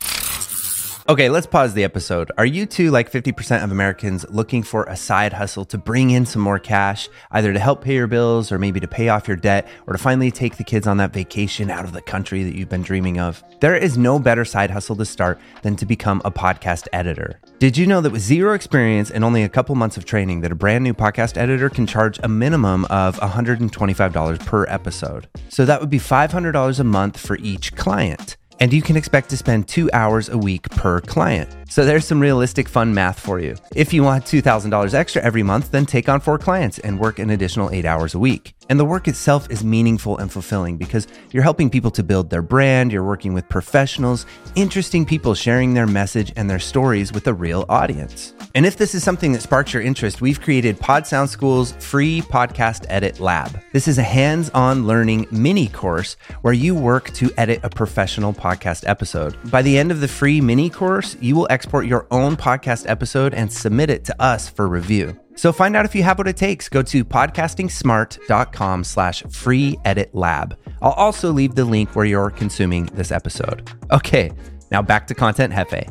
Okay, 1.09 1.29
let's 1.29 1.47
pause 1.47 1.75
the 1.75 1.83
episode. 1.83 2.31
Are 2.39 2.45
you 2.45 2.67
too, 2.67 2.91
like 2.91 3.11
50% 3.11 3.65
of 3.65 3.73
Americans, 3.73 4.25
looking 4.29 4.63
for 4.63 4.85
a 4.85 4.97
side 4.97 5.33
hustle 5.33 5.65
to 5.65 5.79
bring 5.79 6.11
in 6.11 6.27
some 6.27 6.43
more 6.43 6.59
cash, 6.59 7.09
either 7.31 7.53
to 7.53 7.59
help 7.59 7.83
pay 7.83 7.95
your 7.95 8.07
bills 8.07 8.53
or 8.53 8.59
maybe 8.59 8.81
to 8.81 8.87
pay 8.87 9.09
off 9.09 9.27
your 9.27 9.37
debt 9.37 9.67
or 9.87 9.95
to 9.95 9.99
finally 9.99 10.31
take 10.31 10.57
the 10.57 10.65
kids 10.65 10.87
on 10.87 10.99
that 10.99 11.13
vacation 11.13 11.71
out 11.71 11.85
of 11.85 11.93
the 11.93 12.03
country 12.03 12.43
that 12.45 12.55
you've 12.55 12.69
been 12.69 12.83
dreaming 12.83 13.19
of? 13.19 13.43
There 13.61 13.77
is 13.77 13.99
no 13.99 14.19
better 14.19 14.45
side 14.45 14.71
hustle 14.71 14.95
to 14.97 15.05
start 15.05 15.41
than 15.63 15.75
to 15.77 15.87
become 15.87 16.23
a 16.25 16.31
podcast 16.31 16.87
editor. 16.93 17.41
Did 17.59 17.77
you 17.77 17.87
know 17.87 18.01
that 18.03 18.13
with 18.13 18.23
zero 18.23 18.55
experience 18.55 19.11
and 19.11 19.25
only 19.25 19.43
a 19.43 19.49
couple 19.49 19.75
months 19.75 19.97
of 19.97 20.05
training 20.05 20.43
that 20.43 20.53
a 20.53 20.55
brand 20.55 20.85
new 20.85 20.95
podcast 20.95 21.37
editor 21.37 21.71
can 21.71 21.87
charge 21.87 22.21
a 22.23 22.29
minimum 22.29 22.85
of 22.87 23.19
$125 23.21 24.47
per 24.47 24.67
episode? 24.67 25.29
So 25.49 25.65
that 25.65 25.81
would 25.81 25.91
be 25.91 25.99
$500 25.99 26.79
a 26.79 26.85
month 26.85 27.19
for 27.19 27.37
each 27.39 27.75
client 27.75 28.37
and 28.61 28.75
you 28.75 28.83
can 28.83 28.97
expect 28.97 29.31
to 29.31 29.37
spend 29.37 29.67
two 29.67 29.91
hours 29.93 30.29
a 30.29 30.37
week 30.37 30.69
per 30.71 31.01
client. 31.01 31.57
So 31.69 31.85
there's 31.85 32.05
some 32.05 32.21
realistic 32.21 32.69
fun 32.69 32.93
math 32.93 33.19
for 33.19 33.41
you. 33.41 33.57
If 33.75 33.93
you 33.93 34.03
want 34.03 34.25
$2,000 34.25 34.93
extra 34.93 35.23
every 35.23 35.43
month, 35.43 35.71
then 35.71 35.87
take 35.87 36.09
on 36.09 36.21
four 36.21 36.39
clients 36.39 36.79
and 36.81 36.99
work 36.99 37.19
an 37.19 37.31
additional 37.31 37.71
eight 37.71 37.85
hours 37.85 38.15
a 38.15 38.19
week. 38.19 38.55
And 38.69 38.79
the 38.79 38.85
work 38.85 39.09
itself 39.09 39.51
is 39.51 39.65
meaningful 39.65 40.19
and 40.19 40.31
fulfilling 40.31 40.77
because 40.77 41.09
you're 41.33 41.43
helping 41.43 41.71
people 41.71 41.91
to 41.93 42.03
build 42.03 42.31
their 42.31 42.43
brand, 42.43 42.93
you're 42.93 43.05
working 43.05 43.35
with 43.35 43.49
professionals, 43.49 44.27
interesting 44.55 45.05
people 45.05 45.35
sharing 45.35 45.75
their 45.75 45.87
message 45.87 46.33
and 46.37 46.49
their 46.49 46.59
stories 46.59 47.13
with 47.13 47.27
a 47.27 47.35
real 47.35 47.65
audience. 47.69 48.35
And 48.55 48.67
if 48.67 48.77
this 48.77 48.95
is 48.95 49.03
something 49.03 49.33
that 49.33 49.43
sparks 49.43 49.73
your 49.73 49.83
interest, 49.83 50.21
we've 50.21 50.41
created 50.41 50.79
Pod 50.79 51.07
Sound 51.07 51.31
School's 51.31 51.73
free 51.73 52.21
podcast 52.21 52.85
edit 52.89 53.21
lab. 53.21 53.61
This 53.73 53.89
is 53.89 53.99
a 53.99 54.03
hands 54.03 54.51
on 54.51 54.87
learning 54.87 55.27
mini 55.31 55.69
course 55.69 56.17
where 56.43 56.55
you 56.55 56.75
work 56.75 57.11
to 57.15 57.31
edit 57.37 57.61
a 57.63 57.71
professional 57.71 58.33
podcast 58.33 58.50
episode. 58.87 59.37
By 59.51 59.63
the 59.63 59.79
end 59.79 59.91
of 59.91 60.01
the 60.01 60.09
free 60.09 60.41
mini 60.41 60.71
course, 60.71 61.17
you 61.21 61.35
will 61.35 61.47
export 61.51 61.87
your 61.87 62.07
own 62.11 62.37
podcast 62.37 62.89
episode 62.89 63.35
and 63.35 63.53
submit 63.53 63.91
it 63.91 64.05
to 64.07 64.23
us 64.23 64.49
for 64.49 64.69
review. 64.69 65.19
So 65.37 65.53
find 65.53 65.75
out 65.75 65.85
if 65.85 65.95
you 65.95 66.03
have 66.03 66.19
what 66.19 66.29
it 66.29 66.37
takes. 66.37 66.69
Go 66.69 66.83
to 66.83 67.05
podcastingsmart.com 67.05 68.85
slash 68.85 69.23
free 69.31 69.79
edit 69.85 70.15
lab. 70.15 70.59
I'll 70.83 70.93
also 70.93 71.33
leave 71.33 71.55
the 71.55 71.65
link 71.65 71.97
where 71.97 72.05
you're 72.05 72.31
consuming 72.31 72.87
this 72.87 73.11
episode. 73.11 73.71
Okay, 73.91 74.33
now 74.71 74.83
back 74.83 75.07
to 75.07 75.15
Content 75.15 75.55
Jefe. 75.55 75.89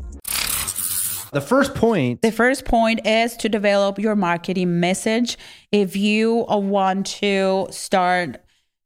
The 1.32 1.42
first 1.42 1.76
point 1.76 2.24
The 2.24 2.32
first 2.32 2.66
point 2.66 3.06
is 3.06 3.38
to 3.38 3.50
develop 3.50 4.00
your 4.00 4.16
marketing 4.16 4.80
message. 4.80 5.38
If 5.72 5.96
you 5.96 6.46
want 6.50 7.06
to 7.08 7.68
start 7.70 8.38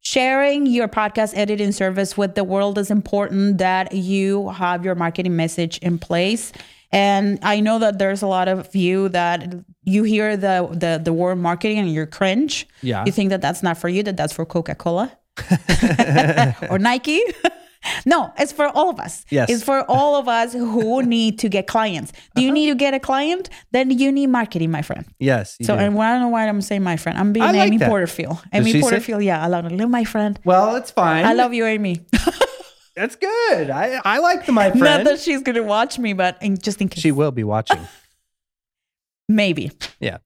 sharing 0.04 0.68
your 0.68 0.88
podcast 0.88 1.34
editing 1.36 1.72
service 1.72 2.16
with 2.16 2.36
the 2.36 2.44
world, 2.44 2.78
is 2.78 2.92
important 2.92 3.58
that 3.58 3.94
you 3.94 4.50
have 4.50 4.86
your 4.86 4.96
marketing 4.96 5.36
message 5.36 5.78
in 5.80 5.98
place. 5.98 6.52
And 6.92 7.40
I 7.42 7.60
know 7.60 7.80
that 7.80 7.98
there's 7.98 8.22
a 8.22 8.28
lot 8.28 8.48
of 8.48 8.76
you 8.76 9.10
that 9.10 9.52
you 9.84 10.04
hear 10.04 10.38
the 10.38 10.68
the, 10.72 11.02
the 11.04 11.12
word 11.12 11.38
marketing 11.38 11.80
and 11.80 11.92
you're 11.92 12.06
cringe. 12.06 12.68
Yeah. 12.82 13.04
You 13.06 13.12
think 13.12 13.32
that 13.32 13.42
that's 13.42 13.64
not 13.64 13.78
for 13.78 13.90
you, 13.90 14.04
that 14.04 14.16
that's 14.16 14.34
for 14.34 14.46
Coca 14.46 14.76
Cola 14.76 15.12
or 16.70 16.78
Nike. 16.78 17.20
No, 18.06 18.34
it's 18.38 18.52
for 18.52 18.68
all 18.68 18.90
of 18.90 19.00
us. 19.00 19.26
Yes. 19.30 19.50
It's 19.50 19.64
for 19.64 19.84
all 19.90 20.16
of 20.16 20.28
us 20.28 20.54
who 20.54 21.04
need 21.16 21.40
to 21.40 21.50
get 21.50 21.68
clients. 21.68 22.12
Do 22.36 22.42
you 22.42 22.50
uh-huh. 22.50 22.54
need 22.54 22.68
to 22.70 22.76
get 22.76 22.94
a 22.94 23.00
client? 23.00 23.50
Then 23.72 23.92
you 23.92 24.12
need 24.12 24.28
marketing, 24.28 24.72
my 24.72 24.82
friend. 24.82 25.06
yes. 25.20 25.58
So, 25.62 25.76
do. 25.76 25.82
and 25.82 26.00
I 26.00 26.12
don't 26.14 26.22
know 26.22 26.28
why 26.30 26.48
I'm 26.48 26.62
saying 26.62 26.84
my 26.84 26.98
friend. 26.98 27.18
I'm 27.18 27.34
being 27.34 27.46
like 27.46 27.56
Amy 27.56 27.78
that. 27.78 27.90
Porterfield. 27.90 28.38
Does 28.38 28.46
Amy 28.54 28.72
she 28.72 28.78
say- 28.78 28.82
Porterfield, 28.82 29.24
yeah, 29.24 29.44
I 29.44 29.48
love, 29.48 29.72
love 29.72 29.90
my 29.90 30.04
friend. 30.04 30.40
well, 30.46 30.76
it's 30.76 30.92
fine. 30.92 31.26
I 31.26 31.34
love 31.34 31.54
you, 31.54 31.66
Amy. 31.66 32.06
That's 32.96 33.16
good. 33.16 33.70
I 33.72 34.00
I 34.06 34.20
like 34.20 34.46
the 34.46 34.52
my 34.52 34.70
friend. 34.70 34.84
Not 34.84 35.04
that 35.06 35.20
she's 35.20 35.42
going 35.42 35.56
to 35.56 35.64
watch 35.64 35.98
me, 35.98 36.14
but 36.14 36.38
in, 36.42 36.58
just 36.58 36.80
in 36.80 36.90
case. 36.90 37.02
she 37.02 37.12
will 37.12 37.32
be 37.32 37.44
watching. 37.44 37.80
Maybe. 39.28 39.72
Yeah. 40.00 40.18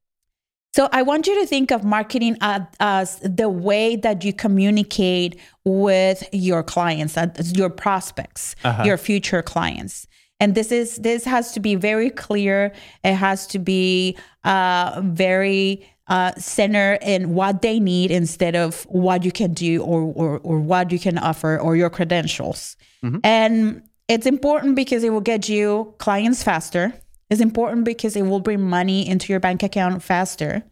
So 0.73 0.87
I 0.91 1.01
want 1.01 1.25
you 1.27 1.39
to 1.41 1.47
think 1.47 1.71
of 1.71 1.83
marketing 1.83 2.37
as, 2.41 3.19
the 3.23 3.49
way 3.49 3.95
that 3.95 4.23
you 4.23 4.31
communicate 4.33 5.39
with 5.65 6.23
your 6.31 6.61
clients, 6.63 7.17
your 7.55 7.69
prospects, 7.69 8.55
Uh-huh. 8.63 8.83
your 8.83 8.97
future 8.97 9.41
clients. 9.41 10.07
And 10.39 10.53
this 10.53 10.71
is 10.71 10.97
this 10.97 11.25
has 11.25 11.51
to 11.53 11.59
be 11.59 11.73
very 11.75 12.11
clear. 12.11 12.71
It 13.03 13.15
has 13.15 13.47
to 13.47 13.57
be 13.59 14.15
uh, 14.43 15.01
very 15.03 15.87
uh, 16.09 16.33
centered 16.37 16.99
in 17.01 17.33
what 17.33 17.63
they 17.63 17.79
need 17.79 18.11
instead 18.11 18.55
of 18.55 18.83
what 18.89 19.25
you 19.25 19.31
can 19.31 19.53
do 19.55 19.81
or 19.81 20.01
or, 20.15 20.37
or 20.43 20.59
what 20.59 20.91
you 20.91 20.99
can 20.99 21.17
offer 21.17 21.57
or 21.57 21.75
your 21.75 21.89
credentials. 21.89 22.77
And 23.23 23.81
it's 24.07 24.25
important 24.27 24.75
because 24.75 25.03
it 25.03 25.11
will 25.11 25.21
get 25.33 25.49
you 25.49 25.95
clients 25.97 26.43
faster. 26.43 26.93
It's 27.29 27.41
important 27.41 27.83
because 27.85 28.15
it 28.15 28.23
will 28.23 28.39
bring 28.39 28.61
money 28.61 29.07
into 29.07 29.33
your 29.33 29.39
bank 29.39 29.63
account 29.63 30.01
faster. 30.03 30.63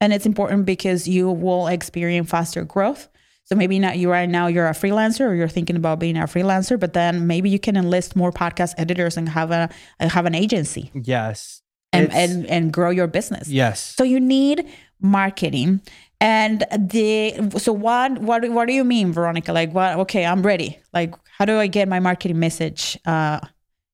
And 0.00 0.12
it's 0.12 0.26
important 0.26 0.66
because 0.66 1.08
you 1.08 1.30
will 1.30 1.66
experience 1.68 2.28
faster 2.30 2.64
growth. 2.64 3.08
So 3.44 3.54
maybe 3.54 3.78
not 3.78 3.96
you 3.96 4.10
right 4.10 4.28
now 4.28 4.48
you're 4.48 4.66
a 4.66 4.72
freelancer 4.72 5.20
or 5.20 5.34
you're 5.34 5.48
thinking 5.48 5.76
about 5.76 6.00
being 6.00 6.16
a 6.16 6.22
freelancer, 6.24 6.78
but 6.78 6.92
then 6.94 7.26
maybe 7.28 7.48
you 7.48 7.58
can 7.60 7.76
enlist 7.76 8.16
more 8.16 8.32
podcast 8.32 8.74
editors 8.76 9.16
and 9.16 9.28
have 9.28 9.50
a 9.52 9.70
have 10.00 10.26
an 10.26 10.34
agency 10.34 10.90
yes. 10.94 11.62
and 11.92 12.06
It's- 12.06 12.30
and, 12.30 12.46
and 12.46 12.72
grow 12.72 12.90
your 12.90 13.06
business. 13.06 13.48
yes. 13.48 13.94
So 13.96 14.02
you 14.04 14.18
need 14.20 14.66
marketing. 15.00 15.80
And 16.20 16.64
the 16.76 17.50
so 17.58 17.72
what 17.72 18.18
what 18.18 18.48
what 18.50 18.66
do 18.66 18.74
you 18.74 18.84
mean, 18.84 19.12
Veronica? 19.12 19.52
Like 19.52 19.72
what 19.72 19.96
okay, 20.00 20.24
I'm 20.26 20.42
ready. 20.42 20.78
Like 20.92 21.14
how 21.38 21.44
do 21.44 21.58
I 21.58 21.66
get 21.68 21.88
my 21.88 22.00
marketing 22.00 22.38
message 22.40 22.98
uh 23.06 23.38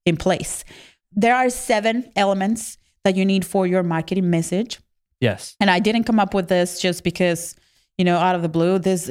in 0.07 0.17
place? 0.17 0.65
There 1.15 1.35
are 1.35 1.51
seven 1.51 2.11
elements 2.17 2.79
that 3.05 3.17
you 3.17 3.25
need 3.25 3.45
for 3.45 3.67
your 3.67 3.83
marketing 3.83 4.31
message. 4.31 4.79
yes. 5.21 5.57
And 5.61 5.71
I 5.71 5.79
didn't 5.81 6.05
come 6.05 6.21
up 6.21 6.35
with 6.35 6.49
this 6.49 6.81
just 6.81 7.05
because, 7.05 7.55
you 7.99 8.05
know, 8.05 8.17
out 8.19 8.35
of 8.35 8.43
the 8.43 8.49
blue. 8.49 8.79
This 8.79 9.11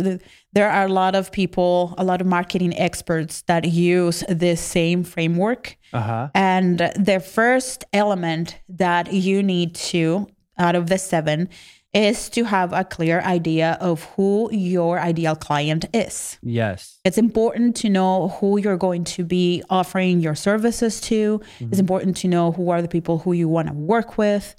there 0.53 0.69
are 0.69 0.85
a 0.85 0.89
lot 0.89 1.15
of 1.15 1.31
people, 1.31 1.93
a 1.97 2.03
lot 2.03 2.19
of 2.21 2.27
marketing 2.27 2.77
experts 2.77 3.43
that 3.43 3.65
use 3.65 4.23
this 4.27 4.59
same 4.61 5.03
framework. 5.03 5.77
Uh 5.93 6.01
huh. 6.01 6.29
And 6.35 6.79
the 6.95 7.19
first 7.19 7.85
element 7.93 8.59
that 8.69 9.13
you 9.13 9.43
need 9.43 9.75
to, 9.75 10.27
out 10.57 10.75
of 10.75 10.87
the 10.87 10.97
seven, 10.97 11.49
is 11.93 12.29
to 12.29 12.45
have 12.45 12.71
a 12.71 12.83
clear 12.85 13.19
idea 13.21 13.77
of 13.81 14.03
who 14.15 14.49
your 14.53 14.99
ideal 14.99 15.35
client 15.35 15.85
is. 15.93 16.37
Yes. 16.41 16.99
It's 17.03 17.17
important 17.17 17.75
to 17.77 17.89
know 17.89 18.29
who 18.39 18.57
you're 18.57 18.77
going 18.77 19.03
to 19.05 19.23
be 19.23 19.61
offering 19.69 20.21
your 20.21 20.35
services 20.35 21.01
to. 21.01 21.41
It's 21.43 21.59
mm-hmm. 21.59 21.79
important 21.79 22.17
to 22.17 22.27
know 22.27 22.53
who 22.53 22.69
are 22.69 22.81
the 22.81 22.87
people 22.87 23.19
who 23.19 23.33
you 23.33 23.49
want 23.49 23.67
to 23.67 23.73
work 23.73 24.17
with 24.17 24.55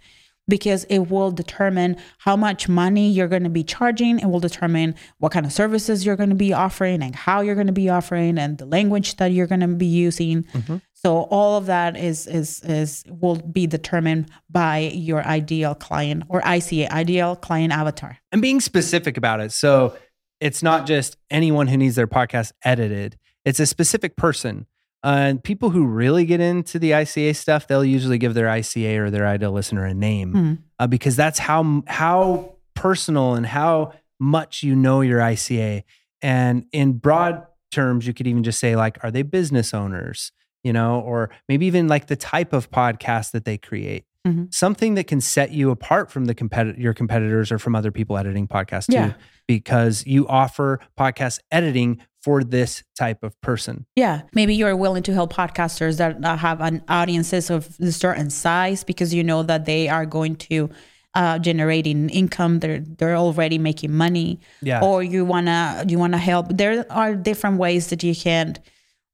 because 0.52 0.84
it 0.90 1.08
will 1.08 1.30
determine 1.30 1.96
how 2.18 2.36
much 2.36 2.68
money 2.68 3.08
you're 3.08 3.26
going 3.26 3.42
to 3.42 3.48
be 3.48 3.64
charging. 3.64 4.18
It 4.18 4.26
will 4.26 4.38
determine 4.38 4.94
what 5.16 5.32
kind 5.32 5.46
of 5.46 5.52
services 5.52 6.04
you're 6.04 6.14
going 6.14 6.28
to 6.28 6.34
be 6.36 6.52
offering 6.52 7.02
and 7.02 7.16
how 7.16 7.40
you're 7.40 7.54
going 7.54 7.68
to 7.68 7.72
be 7.72 7.88
offering 7.88 8.36
and 8.36 8.58
the 8.58 8.66
language 8.66 9.16
that 9.16 9.32
you're 9.32 9.46
going 9.46 9.62
to 9.62 9.68
be 9.68 9.86
using. 9.86 10.42
Mm-hmm. 10.42 10.76
So 10.92 11.22
all 11.30 11.56
of 11.56 11.64
that 11.66 11.96
is 11.96 12.26
is 12.26 12.60
is 12.64 13.02
will 13.08 13.36
be 13.36 13.66
determined 13.66 14.28
by 14.50 14.80
your 14.92 15.24
ideal 15.24 15.74
client 15.74 16.24
or 16.28 16.42
ICA, 16.42 16.90
ideal 16.90 17.34
client 17.34 17.72
avatar. 17.72 18.18
and 18.30 18.42
being 18.42 18.60
specific 18.60 19.16
about 19.16 19.40
it. 19.40 19.52
So 19.52 19.96
it's 20.38 20.62
not 20.62 20.86
just 20.86 21.16
anyone 21.30 21.66
who 21.66 21.78
needs 21.78 21.96
their 21.96 22.06
podcast 22.06 22.52
edited, 22.62 23.16
it's 23.46 23.58
a 23.58 23.64
specific 23.64 24.16
person. 24.16 24.66
Uh, 25.04 25.16
and 25.18 25.42
people 25.44 25.70
who 25.70 25.84
really 25.84 26.24
get 26.24 26.40
into 26.40 26.78
the 26.78 26.92
ICA 26.92 27.34
stuff, 27.34 27.66
they'll 27.66 27.84
usually 27.84 28.18
give 28.18 28.34
their 28.34 28.46
ICA 28.46 28.98
or 28.98 29.10
their 29.10 29.26
ideal 29.26 29.50
listener 29.52 29.84
a 29.84 29.92
name 29.94 30.32
Mhm. 30.32 30.58
uh, 30.78 30.86
because 30.86 31.16
that's 31.16 31.38
how 31.40 31.82
how 31.88 32.54
personal 32.74 33.34
and 33.34 33.44
how 33.46 33.92
much 34.20 34.62
you 34.62 34.76
know 34.76 35.00
your 35.00 35.20
ICA. 35.20 35.82
And 36.22 36.64
in 36.72 36.92
broad 36.94 37.44
terms, 37.72 38.06
you 38.06 38.14
could 38.14 38.26
even 38.28 38.44
just 38.44 38.60
say 38.60 38.76
like, 38.76 39.02
are 39.02 39.10
they 39.10 39.22
business 39.22 39.74
owners? 39.74 40.30
You 40.62 40.72
know, 40.72 41.00
or 41.00 41.30
maybe 41.48 41.66
even 41.66 41.88
like 41.88 42.06
the 42.06 42.14
type 42.14 42.52
of 42.52 42.70
podcast 42.70 43.32
that 43.32 43.44
they 43.44 43.58
create. 43.58 44.04
Mhm. 44.24 44.54
Something 44.54 44.94
that 44.94 45.08
can 45.08 45.20
set 45.20 45.50
you 45.50 45.70
apart 45.72 46.08
from 46.12 46.26
the 46.26 46.34
competitor, 46.34 46.80
your 46.80 46.94
competitors, 46.94 47.50
or 47.50 47.58
from 47.58 47.74
other 47.74 47.90
people 47.90 48.16
editing 48.16 48.46
podcasts 48.46 48.86
too, 48.86 48.92
Yeah. 48.92 49.12
because 49.48 50.06
you 50.06 50.28
offer 50.28 50.78
podcast 50.96 51.40
editing 51.50 51.98
for 52.22 52.44
this 52.44 52.84
type 52.96 53.22
of 53.22 53.38
person. 53.40 53.84
Yeah, 53.96 54.22
maybe 54.32 54.54
you're 54.54 54.76
willing 54.76 55.02
to 55.04 55.12
help 55.12 55.32
podcasters 55.32 55.98
that 55.98 56.22
have 56.38 56.60
an 56.60 56.82
audiences 56.88 57.50
of 57.50 57.76
a 57.80 57.90
certain 57.92 58.30
size 58.30 58.84
because 58.84 59.12
you 59.12 59.24
know 59.24 59.42
that 59.42 59.64
they 59.64 59.88
are 59.88 60.06
going 60.06 60.36
to 60.36 60.70
uh, 61.14 61.38
generating 61.38 62.08
income. 62.10 62.60
They're 62.60 62.80
they're 62.80 63.16
already 63.16 63.58
making 63.58 63.92
money. 63.92 64.40
Yeah. 64.62 64.80
Or 64.82 65.02
you 65.02 65.24
wanna 65.24 65.84
you 65.88 65.98
wanna 65.98 66.18
help. 66.18 66.46
There 66.50 66.86
are 66.90 67.14
different 67.14 67.58
ways 67.58 67.88
that 67.88 68.02
you 68.02 68.14
can. 68.14 68.56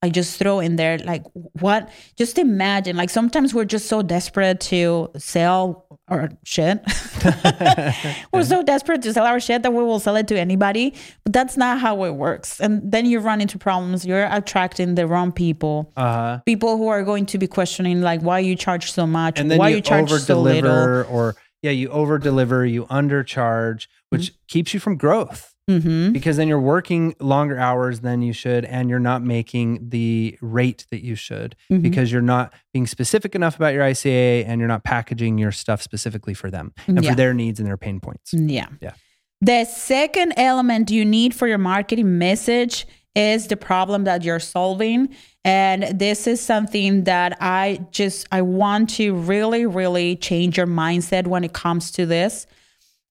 Like 0.02 0.12
just 0.12 0.38
throw 0.38 0.60
in 0.60 0.76
there 0.76 0.98
like 0.98 1.24
what? 1.32 1.90
Just 2.16 2.38
imagine 2.38 2.96
like 2.96 3.10
sometimes 3.10 3.52
we're 3.52 3.64
just 3.64 3.86
so 3.86 4.00
desperate 4.02 4.60
to 4.60 5.10
sell 5.16 5.86
our 6.06 6.30
shit. 6.44 6.80
We're 8.32 8.44
so 8.44 8.62
desperate 8.62 9.02
to 9.02 9.12
sell 9.12 9.26
our 9.26 9.40
shit 9.40 9.62
that 9.62 9.72
we 9.72 9.82
will 9.82 10.00
sell 10.00 10.16
it 10.16 10.26
to 10.28 10.38
anybody 10.38 10.94
but 11.24 11.32
that's 11.32 11.56
not 11.56 11.80
how 11.80 12.04
it 12.04 12.12
works. 12.12 12.60
And 12.60 12.80
then 12.90 13.04
you 13.04 13.18
run 13.18 13.40
into 13.40 13.58
problems. 13.58 14.06
You're 14.06 14.28
attracting 14.30 14.94
the 14.94 15.06
wrong 15.06 15.32
people. 15.32 15.92
Uh-huh. 15.96 16.40
people 16.46 16.78
who 16.78 16.88
are 16.88 17.02
going 17.02 17.26
to 17.26 17.38
be 17.38 17.46
questioning 17.46 18.00
like 18.00 18.22
why 18.22 18.38
you 18.38 18.56
charge 18.56 18.92
so 18.92 19.06
much? 19.06 19.38
And 19.38 19.50
then 19.50 19.58
why 19.58 19.68
you, 19.68 19.76
you, 19.76 19.82
charge 19.82 20.10
over 20.10 20.18
so 20.18 20.40
little? 20.40 20.62
deliver, 20.62 21.04
or 21.04 21.36
yeah, 21.60 21.72
you 21.72 21.88
over 21.90 22.18
deliver, 22.18 22.64
you 22.64 22.86
undercharge, 22.86 23.88
which 24.10 24.32
keeps 24.46 24.72
you 24.72 24.80
from 24.80 24.96
growth 24.96 25.54
mm-hmm. 25.68 26.12
because 26.12 26.36
then 26.36 26.48
you're 26.48 26.60
working 26.60 27.14
longer 27.20 27.58
hours 27.58 28.00
than 28.00 28.22
you 28.22 28.32
should, 28.32 28.64
and 28.64 28.88
you're 28.90 28.98
not 28.98 29.22
making 29.22 29.90
the 29.90 30.36
rate 30.40 30.86
that 30.90 31.04
you 31.04 31.14
should 31.14 31.54
Mhm. 31.70 31.82
because 31.82 32.10
you're 32.10 32.22
not 32.22 32.52
being 32.72 32.86
specific 32.86 33.34
enough 33.34 33.56
about 33.56 33.74
your 33.74 33.82
ICA 33.84 34.44
and 34.46 34.60
you're 34.60 34.68
not 34.68 34.82
packaging 34.84 35.38
your 35.38 35.52
stuff 35.52 35.82
specifically 35.82 36.34
for 36.34 36.50
them 36.50 36.72
and 36.86 37.02
Yeah. 37.04 37.10
for 37.10 37.16
their 37.16 37.34
needs 37.34 37.60
and 37.60 37.66
their 37.68 37.76
pain 37.76 38.00
points. 38.00 38.32
Yeah. 38.32 38.66
Yeah. 38.80 38.92
The 39.40 39.64
second 39.66 40.32
element 40.36 40.90
you 40.90 41.04
need 41.04 41.34
for 41.34 41.46
your 41.46 41.58
marketing 41.58 42.18
message 42.18 42.86
is 43.14 43.46
the 43.48 43.56
problem 43.56 44.04
that 44.04 44.24
you're 44.24 44.40
solving. 44.40 45.08
And 45.44 45.84
this 45.98 46.26
is 46.26 46.40
something 46.40 47.04
that 47.04 47.36
I 47.40 47.80
just 47.90 48.26
I 48.32 48.42
want 48.42 48.90
to 48.96 49.14
really 49.14 49.64
really 49.66 50.16
change 50.16 50.56
your 50.56 50.66
mindset 50.66 51.26
when 51.26 51.44
it 51.44 51.52
comes 51.52 51.90
to 51.92 52.04
this. 52.06 52.46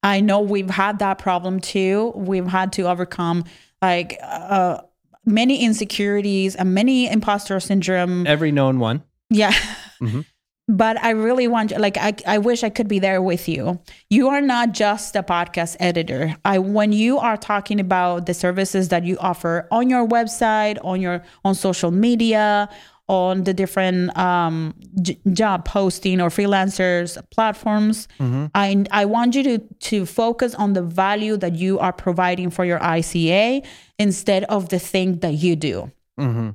I 0.04 0.22
know 0.22 0.40
we've 0.42 0.70
had 0.70 1.00
that 1.00 1.18
problem 1.18 1.60
too. 1.60 2.14
We've 2.16 2.48
had 2.48 2.72
to 2.74 2.84
overcome 2.90 3.44
like 3.82 4.18
uh, 4.24 4.82
many 5.26 5.64
insecurities 5.64 6.56
and 6.56 6.74
many 6.74 7.10
imposter 7.12 7.60
syndrome 7.60 8.26
Every 8.28 8.52
known 8.52 8.80
one. 8.80 9.04
yeah. 9.30 9.54
Mhm. 10.02 10.26
But 10.70 11.02
I 11.02 11.12
really 11.12 11.48
want 11.48 11.72
like 11.80 11.96
I 11.98 12.14
I 12.28 12.40
wish 12.40 12.62
I 12.62 12.70
could 12.70 12.90
be 12.90 13.00
there 13.00 13.22
with 13.22 13.48
you. 13.48 13.80
You 14.10 14.28
are 14.28 14.42
not 14.42 14.74
just 14.74 15.16
a 15.16 15.24
podcast 15.24 15.78
editor. 15.80 16.36
I 16.44 16.60
when 16.60 16.92
you 16.92 17.20
are 17.20 17.38
talking 17.38 17.80
about 17.80 18.26
the 18.26 18.34
services 18.34 18.90
that 18.90 19.06
you 19.06 19.18
offer 19.20 19.66
on 19.72 19.90
your 19.90 20.06
website, 20.06 20.78
on 20.84 21.00
your 21.00 21.24
on 21.46 21.56
social 21.56 21.90
media, 21.92 22.68
on 23.08 23.44
the 23.46 23.54
different 23.54 24.16
um, 24.18 24.74
j- 25.02 25.18
job 25.32 25.64
posting 25.66 26.20
or 26.20 26.30
freelancers 26.30 27.18
platforms. 27.32 28.08
I 28.54 28.86
I 28.92 29.06
want 29.06 29.36
you 29.36 29.44
to 29.44 29.58
to 29.60 30.06
focus 30.06 30.54
on 30.56 30.74
the 30.74 30.82
value 30.82 31.38
that 31.38 31.56
you 31.56 31.80
are 31.80 31.94
providing 31.94 32.50
for 32.50 32.66
your 32.66 32.80
ICA 32.80 33.66
instead 33.98 34.44
of 34.46 34.70
the 34.70 34.80
thing 34.80 35.20
that 35.20 35.34
you 35.34 35.56
do. 35.56 35.92
Mm-hmm. 36.20 36.50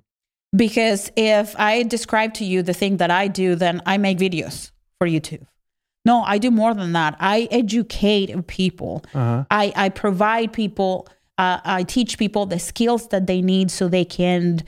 Because 0.55 1.11
if 1.17 1.59
I 1.59 1.83
describe 1.83 2.35
to 2.35 2.45
you 2.45 2.63
the 2.63 2.75
thing 2.75 2.99
that 2.99 3.11
I 3.11 3.29
do, 3.29 3.55
then 3.55 3.81
I 3.87 3.97
make 3.97 4.19
videos 4.19 4.71
for 4.99 5.07
YouTube. 5.07 5.47
No, 6.05 6.23
I 6.23 6.39
do 6.39 6.51
more 6.51 6.75
than 6.75 6.93
that. 6.93 7.17
I 7.21 7.49
educate 7.51 8.47
people. 8.47 9.05
Uh-huh. 9.15 9.45
I, 9.51 9.73
I 9.77 9.89
provide 9.89 10.53
people, 10.53 11.09
uh, 11.39 11.61
I 11.65 11.85
teach 11.85 12.19
people 12.19 12.45
the 12.47 12.59
skills 12.59 13.09
that 13.09 13.27
they 13.27 13.41
need 13.41 13.71
so 13.71 13.89
they 13.89 14.05
can 14.05 14.61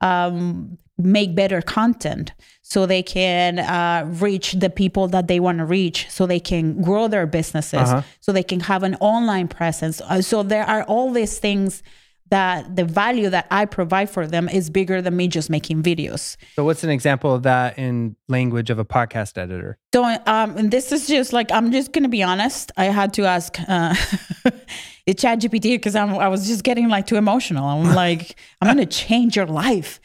um, 0.00 0.78
make 1.04 1.34
better 1.34 1.60
content, 1.62 2.32
so 2.62 2.86
they 2.86 3.02
can 3.02 3.58
uh, 3.58 4.04
reach 4.20 4.52
the 4.52 4.70
people 4.70 5.08
that 5.08 5.26
they 5.28 5.40
want 5.40 5.58
to 5.58 5.64
reach, 5.64 6.08
so 6.10 6.26
they 6.26 6.40
can 6.40 6.80
grow 6.82 7.08
their 7.08 7.26
businesses, 7.26 7.80
Uh-huh. 7.90 8.02
so 8.20 8.32
they 8.32 8.42
can 8.44 8.60
have 8.60 8.82
an 8.82 8.94
online 9.00 9.48
presence. 9.48 10.00
Uh, 10.00 10.22
so 10.22 10.42
there 10.42 10.64
are 10.64 10.82
all 10.84 11.12
these 11.12 11.38
things 11.38 11.82
that 12.30 12.76
the 12.76 12.84
value 12.84 13.28
that 13.28 13.46
I 13.50 13.66
provide 13.66 14.08
for 14.08 14.26
them 14.26 14.48
is 14.48 14.70
bigger 14.70 15.02
than 15.02 15.14
me 15.14 15.28
just 15.28 15.50
making 15.50 15.82
videos. 15.82 16.38
So, 16.56 16.64
what's 16.64 16.82
an 16.82 16.88
example 16.88 17.34
of 17.34 17.42
that 17.42 17.78
in 17.78 18.16
language 18.26 18.70
of 18.70 18.78
a 18.78 18.86
podcast 18.86 19.36
editor? 19.36 19.76
So, 19.94 20.02
um, 20.04 20.56
and 20.56 20.70
this 20.70 20.92
is 20.92 21.06
just 21.06 21.34
like 21.34 21.52
I'm 21.52 21.70
just 21.72 21.92
gonna 21.92 22.08
be 22.08 22.22
honest. 22.22 22.72
I 22.78 22.86
had 22.86 23.12
to 23.14 23.26
ask 23.26 23.58
uh, 23.68 23.94
the 25.06 25.12
Chat 25.14 25.40
GPT 25.40 25.74
because 25.74 25.94
I 25.94 26.28
was 26.28 26.46
just 26.46 26.64
getting 26.64 26.88
like 26.88 27.06
too 27.06 27.16
emotional. 27.16 27.66
I'm 27.66 27.94
like, 27.94 28.36
I'm 28.62 28.68
gonna 28.68 28.86
change 28.86 29.36
your 29.36 29.46
life. 29.46 30.00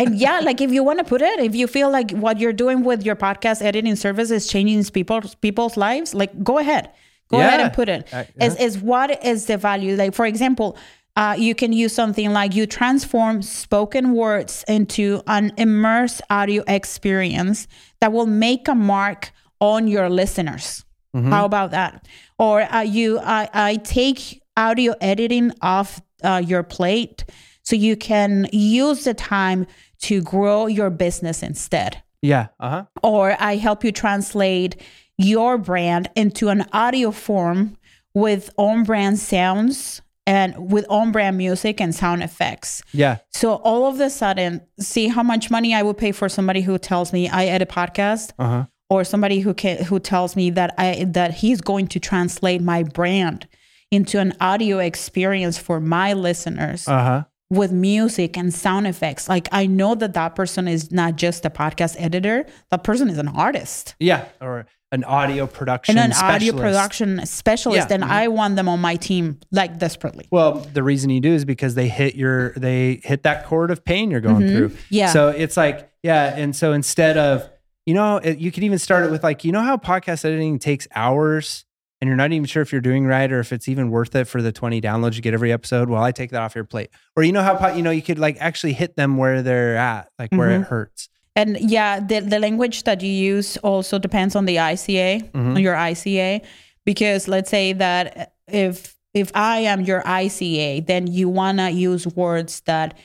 And 0.00 0.18
yeah, 0.18 0.40
like 0.40 0.60
if 0.60 0.70
you 0.72 0.82
want 0.82 0.98
to 0.98 1.04
put 1.04 1.22
it, 1.22 1.40
if 1.40 1.54
you 1.54 1.66
feel 1.66 1.90
like 1.90 2.10
what 2.12 2.38
you're 2.40 2.52
doing 2.64 2.82
with 2.84 3.04
your 3.04 3.16
podcast 3.16 3.62
editing 3.62 3.96
service 3.96 4.30
is 4.30 4.46
changing 4.48 4.82
people's 4.92 5.34
people's 5.36 5.76
lives, 5.76 6.14
like 6.14 6.32
go 6.42 6.58
ahead, 6.58 6.90
go 7.28 7.38
ahead 7.48 7.60
and 7.60 7.72
put 7.72 7.88
it. 7.88 8.08
Uh, 8.12 8.24
Is 8.40 8.56
is 8.56 8.78
what 8.78 9.22
is 9.24 9.46
the 9.46 9.56
value? 9.56 9.96
Like 9.96 10.14
for 10.14 10.26
example, 10.26 10.76
uh, 11.16 11.34
you 11.38 11.54
can 11.54 11.72
use 11.72 11.92
something 11.94 12.32
like 12.32 12.54
you 12.54 12.66
transform 12.66 13.42
spoken 13.42 14.12
words 14.14 14.64
into 14.68 15.22
an 15.26 15.52
immersed 15.58 16.22
audio 16.30 16.62
experience 16.66 17.66
that 18.00 18.12
will 18.12 18.26
make 18.26 18.68
a 18.68 18.74
mark 18.74 19.32
on 19.60 19.86
your 19.88 20.08
listeners. 20.08 20.84
How 21.12 21.44
about 21.44 21.72
that? 21.72 22.06
Or 22.38 22.62
uh, 22.62 22.82
you, 22.82 23.18
I, 23.18 23.48
I 23.52 23.76
take 23.76 24.40
audio 24.56 24.94
editing 25.00 25.52
off 25.60 26.00
uh, 26.22 26.40
your 26.46 26.62
plate 26.62 27.24
so 27.62 27.76
you 27.76 27.96
can 27.96 28.48
use 28.52 29.04
the 29.04 29.14
time 29.14 29.66
to 30.02 30.20
grow 30.22 30.66
your 30.66 30.90
business 30.90 31.42
instead 31.42 32.02
Yeah. 32.22 32.48
Uh 32.58 32.70
huh. 32.70 32.84
or 33.02 33.36
I 33.38 33.56
help 33.56 33.84
you 33.84 33.92
translate 33.92 34.76
your 35.18 35.58
brand 35.58 36.08
into 36.16 36.48
an 36.48 36.66
audio 36.72 37.10
form 37.10 37.76
with 38.14 38.50
on 38.56 38.84
brand 38.84 39.18
sounds 39.18 40.00
and 40.26 40.54
with 40.72 40.86
on 40.88 41.12
brand 41.12 41.36
music 41.36 41.80
and 41.80 41.94
sound 41.94 42.22
effects. 42.22 42.82
Yeah. 42.92 43.18
So 43.30 43.54
all 43.56 43.86
of 43.86 44.00
a 44.00 44.10
sudden, 44.10 44.60
see 44.78 45.08
how 45.08 45.22
much 45.22 45.50
money 45.50 45.74
I 45.74 45.82
would 45.82 45.98
pay 45.98 46.12
for 46.12 46.28
somebody 46.28 46.60
who 46.62 46.78
tells 46.78 47.12
me 47.12 47.28
I 47.28 47.46
edit 47.46 47.68
podcast 47.68 48.32
Uh 48.38 48.48
huh. 48.48 48.64
or 48.88 49.04
somebody 49.04 49.40
who 49.40 49.52
can 49.54 49.84
who 49.84 49.98
tells 50.00 50.36
me 50.36 50.50
that 50.50 50.74
I 50.78 51.04
that 51.08 51.34
he's 51.34 51.60
going 51.60 51.88
to 51.88 52.00
translate 52.00 52.62
my 52.62 52.82
brand 52.82 53.46
into 53.90 54.18
an 54.20 54.32
audio 54.40 54.78
experience 54.78 55.58
for 55.58 55.80
my 55.80 56.12
listeners 56.12 56.86
Uh 56.88 57.04
huh. 57.04 57.24
With 57.50 57.72
music 57.72 58.38
and 58.38 58.54
sound 58.54 58.86
effects. 58.86 59.28
Like 59.28 59.48
I 59.52 59.66
know 59.66 59.94
that 59.96 60.14
that 60.14 60.34
person 60.36 60.68
is 60.68 60.90
not 60.92 61.16
just 61.16 61.44
a 61.44 61.50
podcast 61.50 61.96
editor. 61.98 62.46
That 62.70 62.84
person 62.84 63.10
is 63.10 63.18
an 63.18 63.28
artist 63.28 63.94
Yeah. 63.98 64.26
Or 64.40 64.66
an 64.92 65.04
audio 65.04 65.46
production 65.46 65.96
and 65.98 66.12
an 66.12 66.18
audio 66.20 66.52
production 66.52 67.24
specialist, 67.24 67.90
Yeah. 67.90 67.94
and 67.94 68.04
I 68.04 68.26
want 68.26 68.56
them 68.56 68.68
on 68.68 68.80
my 68.80 68.96
team 68.96 69.38
like 69.52 69.78
desperately. 69.78 70.26
Well, 70.32 70.54
the 70.72 70.82
reason 70.82 71.10
you 71.10 71.20
do 71.20 71.32
is 71.32 71.44
because 71.44 71.76
they 71.76 71.86
hit 71.88 72.16
your 72.16 72.52
they 72.54 73.00
hit 73.04 73.22
that 73.22 73.46
chord 73.46 73.70
of 73.70 73.84
pain 73.84 74.10
you're 74.10 74.20
going 74.20 74.48
through. 74.48 74.70
Mm-hmm. 74.70 74.80
Yeah. 74.90 75.12
So 75.12 75.28
it's 75.28 75.56
like 75.56 75.88
yeah, 76.02 76.34
and 76.36 76.56
so 76.56 76.72
instead 76.72 77.16
of 77.16 77.48
you 77.86 77.94
know 77.94 78.16
it, 78.16 78.38
you 78.38 78.50
could 78.50 78.64
even 78.64 78.78
start 78.80 79.04
it 79.04 79.10
with 79.12 79.22
like 79.22 79.44
you 79.44 79.52
know 79.52 79.62
how 79.62 79.76
podcast 79.76 80.24
editing 80.24 80.58
takes 80.58 80.88
hours 80.94 81.64
and 82.00 82.08
you're 82.08 82.16
not 82.16 82.32
even 82.32 82.46
sure 82.46 82.62
if 82.62 82.72
you're 82.72 82.80
doing 82.80 83.06
right 83.06 83.30
or 83.30 83.40
if 83.40 83.52
it's 83.52 83.68
even 83.68 83.90
worth 83.90 84.14
it 84.16 84.24
for 84.26 84.40
the 84.42 84.52
20 84.52 84.80
downloads 84.80 85.16
you 85.16 85.22
get 85.22 85.34
every 85.34 85.52
episode. 85.52 85.88
Well, 85.90 86.02
I 86.02 86.12
take 86.12 86.30
that 86.30 86.40
off 86.42 86.54
your 86.54 86.64
plate. 86.64 86.90
Or 87.16 87.22
you 87.22 87.32
know 87.32 87.42
how 87.42 87.72
you 87.74 87.82
know 87.82 87.90
you 87.90 88.02
could 88.02 88.18
like 88.18 88.36
actually 88.40 88.72
hit 88.72 88.96
them 88.96 89.16
where 89.16 89.42
they're 89.42 89.76
at, 89.76 90.10
like 90.18 90.32
where 90.32 90.48
Mm-hmm. 90.50 90.62
it 90.62 90.68
hurts. 90.68 91.08
And 91.36 91.58
yeah, 91.60 92.00
the, 92.00 92.20
the 92.20 92.38
language 92.40 92.82
that 92.84 93.02
you 93.02 93.10
use 93.12 93.56
also 93.58 93.98
depends 93.98 94.34
on 94.34 94.46
the 94.46 94.56
ICA, 94.56 95.30
Mm-hmm. 95.30 95.56
on 95.56 95.62
your 95.62 95.74
ICA, 95.74 96.44
because 96.84 97.28
let's 97.28 97.50
say 97.50 97.72
that 97.74 98.32
if 98.48 98.96
if 99.14 99.30
I 99.34 99.58
am 99.58 99.80
your 99.82 100.02
ICA, 100.02 100.86
then 100.86 101.06
you 101.06 101.28
wanna 101.28 101.70
use 101.70 102.06
words 102.06 102.60
that 102.66 102.96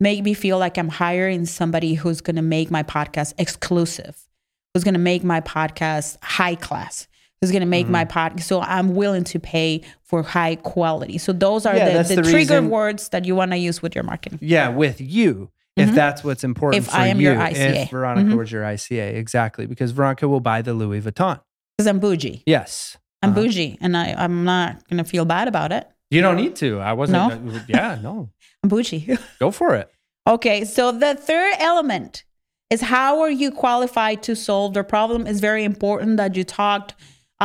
make 0.00 0.22
me 0.22 0.34
feel 0.34 0.58
like 0.58 0.76
I'm 0.78 0.88
hiring 0.90 1.46
somebody 1.46 1.94
who's 1.94 2.20
gonna 2.20 2.42
make 2.42 2.70
my 2.70 2.82
podcast 2.82 3.32
exclusive, 3.38 4.16
who's 4.72 4.84
gonna 4.84 4.98
make 4.98 5.24
my 5.24 5.40
podcast 5.40 6.18
high 6.22 6.54
class, 6.54 7.06
who's 7.44 7.52
gonna 7.52 7.66
make 7.66 7.88
my 7.88 8.04
Mm-hmm. 8.04 8.18
podcast. 8.18 8.42
So 8.44 8.60
I'm 8.62 8.94
willing 8.94 9.24
to 9.24 9.38
pay 9.38 9.82
for 10.02 10.22
high 10.22 10.54
quality. 10.56 11.18
So 11.18 11.32
those 11.32 11.66
are 11.66 11.76
Yeah, 11.76 12.02
the, 12.02 12.14
the, 12.14 12.22
the 12.22 12.30
trigger 12.30 12.62
words 12.62 13.10
that 13.10 13.24
you 13.24 13.34
wanna 13.36 13.56
use 13.56 13.82
with 13.82 13.94
your 13.94 14.04
marketing. 14.04 14.38
Yeah, 14.42 14.68
with 14.68 15.00
you. 15.00 15.50
If 15.76 15.92
that's 15.94 16.22
what's 16.24 16.44
important 16.44 16.84
Mm-hmm. 16.84 16.88
If 16.88 16.94
for 16.94 17.00
I 17.00 17.06
am 17.08 17.20
you, 17.20 17.30
your 17.32 17.36
ICA. 17.36 17.82
if 17.82 17.90
Veronica 17.90 18.30
Mhm. 18.30 18.38
was 18.38 18.50
your 18.52 18.62
ICA, 18.62 19.14
exactly, 19.16 19.66
because 19.66 19.90
Veronica 19.90 20.28
will 20.28 20.40
buy 20.40 20.62
the 20.62 20.72
Louis 20.72 21.00
Vuitton. 21.00 21.40
Because 21.76 21.88
I'm 21.88 21.98
bougie. 21.98 22.42
Yes, 22.46 22.96
I'm 23.22 23.30
Uh-huh. 23.30 23.40
bougie 23.42 23.76
and 23.80 23.96
I, 23.96 24.14
I'm 24.16 24.44
not 24.44 24.88
going 24.88 24.98
to 25.02 25.08
feel 25.10 25.24
bad 25.24 25.48
about 25.48 25.72
it. 25.72 25.88
You 26.10 26.20
don't 26.22 26.36
need 26.36 26.54
to. 26.56 26.78
I 26.78 26.92
wasn't. 26.92 27.18
uh, 27.18 27.28
No? 27.36 27.60
Yeah, 27.68 27.98
no. 28.00 28.30
I'm 28.62 28.68
bougie. 28.70 29.16
Go 29.40 29.50
for 29.50 29.74
it. 29.74 29.90
okay, 30.28 30.64
so 30.64 30.92
the 30.92 31.14
third 31.16 31.54
element 31.58 32.22
is 32.70 32.80
how 32.80 33.20
are 33.20 33.30
you 33.30 33.50
qualified 33.50 34.22
to 34.22 34.36
solve 34.36 34.74
the 34.74 34.84
problem? 34.84 35.26
It's 35.26 35.40
very 35.40 35.64
important 35.64 36.16
that 36.18 36.36
you 36.36 36.44
talked, 36.44 36.94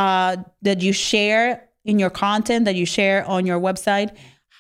uh, 0.04 0.32
that 0.68 0.80
you 0.86 0.94
share 0.94 1.46
in 1.86 1.96
your 2.00 2.10
content, 2.26 2.62
that 2.66 2.76
you 2.76 2.86
share 2.86 3.20
on 3.26 3.46
your 3.46 3.60
website, 3.60 4.10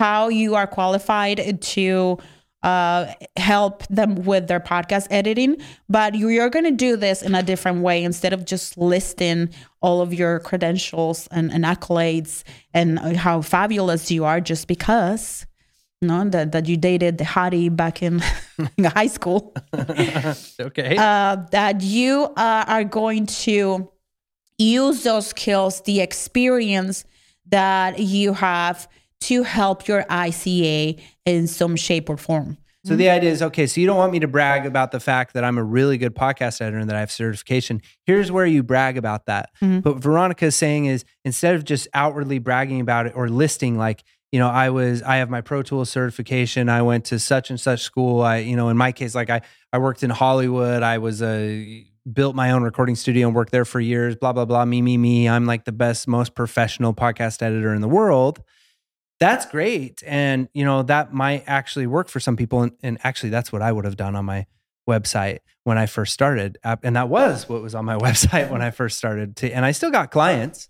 how 0.02 0.21
you 0.30 0.56
are 0.60 0.67
qualified 0.67 1.62
to 1.62 2.17
uh, 2.63 3.06
help 3.38 3.75
them 3.88 4.12
with 4.32 4.47
their 4.49 4.60
podcast 4.60 5.08
editing. 5.19 5.52
But 5.88 6.10
you- 6.19 6.28
you're 6.36 6.49
going 6.58 6.65
to 6.65 6.71
do 6.88 6.97
this 7.06 7.21
in 7.21 7.34
a 7.36 7.43
different 7.52 7.80
way 7.88 8.04
instead 8.04 8.34
of 8.34 8.43
just 8.54 8.78
listing 8.78 9.49
all 9.82 10.02
of 10.02 10.13
your 10.13 10.39
credentials 10.49 11.28
and, 11.32 11.52
and 11.54 11.63
accolades 11.63 12.43
and 12.73 12.99
how 13.25 13.41
fabulous 13.41 14.12
you 14.12 14.25
are 14.25 14.41
just 14.41 14.67
because. 14.67 15.45
You 16.02 16.08
know, 16.08 16.23
that, 16.30 16.54
that 16.54 16.65
you 16.69 16.78
dated 16.78 17.17
the 17.17 17.25
hottie 17.25 17.69
back 17.75 18.02
in, 18.02 18.21
in 18.78 18.84
high 18.97 19.08
school 19.17 19.54
Okay. 20.60 20.95
uh, 20.97 21.36
that 21.52 21.82
you 21.82 22.23
uh, 22.38 22.63
are 22.67 22.86
going 22.86 23.25
to 23.47 23.89
use 24.60 25.04
those 25.04 25.28
skills, 25.28 25.82
the 25.82 26.02
experience 26.02 27.06
that 27.48 27.98
you 28.00 28.34
have 28.34 28.88
to 29.22 29.43
help 29.43 29.88
your 29.88 30.04
ICA 30.04 31.00
in 31.26 31.48
some 31.48 31.76
shape 31.76 32.10
or 32.10 32.17
form. 32.17 32.58
so 32.86 32.95
the 32.95 33.10
idea 33.10 33.30
is 33.30 33.41
okay. 33.41 33.67
So 33.67 33.82
you 33.82 33.88
don't 33.88 33.98
want 33.98 34.12
me 34.13 34.19
to 34.19 34.28
brag 34.28 34.65
about 34.65 34.91
the 34.91 35.00
fact 35.00 35.34
that 35.34 35.43
I'm 35.43 35.58
a 35.58 35.63
really 35.63 35.98
good 35.98 36.15
podcast 36.15 36.62
editor 36.62 36.78
and 36.78 36.89
that 36.89 36.95
I 36.95 37.02
have 37.02 37.12
certification. 37.12 37.82
Here's 38.06 38.32
where 38.32 38.45
you 38.45 38.63
brag 38.63 38.98
about 38.98 39.26
that. 39.26 39.50
Mhm. 39.62 39.84
But 39.84 39.98
Veronica 39.98 40.45
is 40.45 40.56
saying 40.56 40.86
is 40.86 41.04
instead 41.26 41.56
of 41.56 41.65
just 41.65 41.88
outwardly 41.93 42.39
bragging 42.39 42.80
about 42.80 43.06
it 43.08 43.13
or 43.15 43.28
listing 43.30 43.78
like 43.78 44.04
you 44.32 44.39
know 44.39 44.48
i 44.48 44.69
was 44.69 45.02
i 45.02 45.15
have 45.17 45.28
my 45.30 45.41
pro 45.41 45.63
tools 45.63 45.89
certification 45.89 46.69
i 46.69 46.84
went 46.84 47.04
to 47.06 47.17
such 47.17 47.50
and 47.50 47.60
such 47.60 47.82
school 47.82 48.22
i 48.22 48.38
you 48.38 48.56
know 48.56 48.69
in 48.69 48.78
my 48.78 48.91
case 48.91 49.15
like 49.15 49.32
i 49.32 49.41
i 49.74 49.80
worked 49.80 50.04
in 50.04 50.12
hollywood 50.12 50.84
i 50.84 51.00
was 51.00 51.19
a 51.24 51.84
built 52.13 52.36
my 52.36 52.52
own 52.52 52.63
recording 52.63 52.95
studio 52.95 53.28
and 53.28 53.36
worked 53.36 53.52
there 53.52 53.65
for 53.65 53.80
years 53.80 54.15
blah 54.15 54.34
blah 54.34 54.45
blah 54.45 54.65
me 54.65 54.82
me 54.82 54.98
me. 54.98 55.28
I'm 55.28 55.45
like 55.45 55.65
the 55.65 55.72
best 55.72 56.08
most 56.08 56.36
professional 56.36 56.93
podcast 56.93 57.41
editor 57.41 57.74
in 57.74 57.82
the 57.82 57.88
world. 57.88 58.41
That's 59.19 59.45
great. 59.45 60.02
And 60.06 60.48
you 60.54 60.63
know 60.63 60.84
that 60.84 61.13
might 61.13 61.43
actually 61.48 61.88
work 61.88 62.08
for 62.08 62.19
some 62.19 62.38
people. 62.38 62.62
And, 62.62 62.72
and 62.82 62.98
actually 63.04 63.30
that's 63.30 63.52
what 63.52 63.62
i 63.62 63.72
would 63.72 63.86
have 63.86 63.98
done 63.98 64.15
on 64.15 64.26
my 64.26 64.45
website 64.89 65.39
when 65.63 65.78
i 65.78 65.86
first 65.86 66.13
started. 66.13 66.58
Uh, 66.63 66.78
and 66.84 66.95
that 66.95 67.10
was 67.10 67.48
what 67.48 67.62
was 67.62 67.76
on 67.76 67.86
my 67.86 67.98
website 67.98 68.50
when 68.50 68.62
i 68.62 68.72
first 68.72 68.98
started 68.98 69.36
to, 69.38 69.52
and 69.52 69.65
i 69.65 69.72
still 69.72 69.91
got 69.91 70.12
clients. 70.12 70.69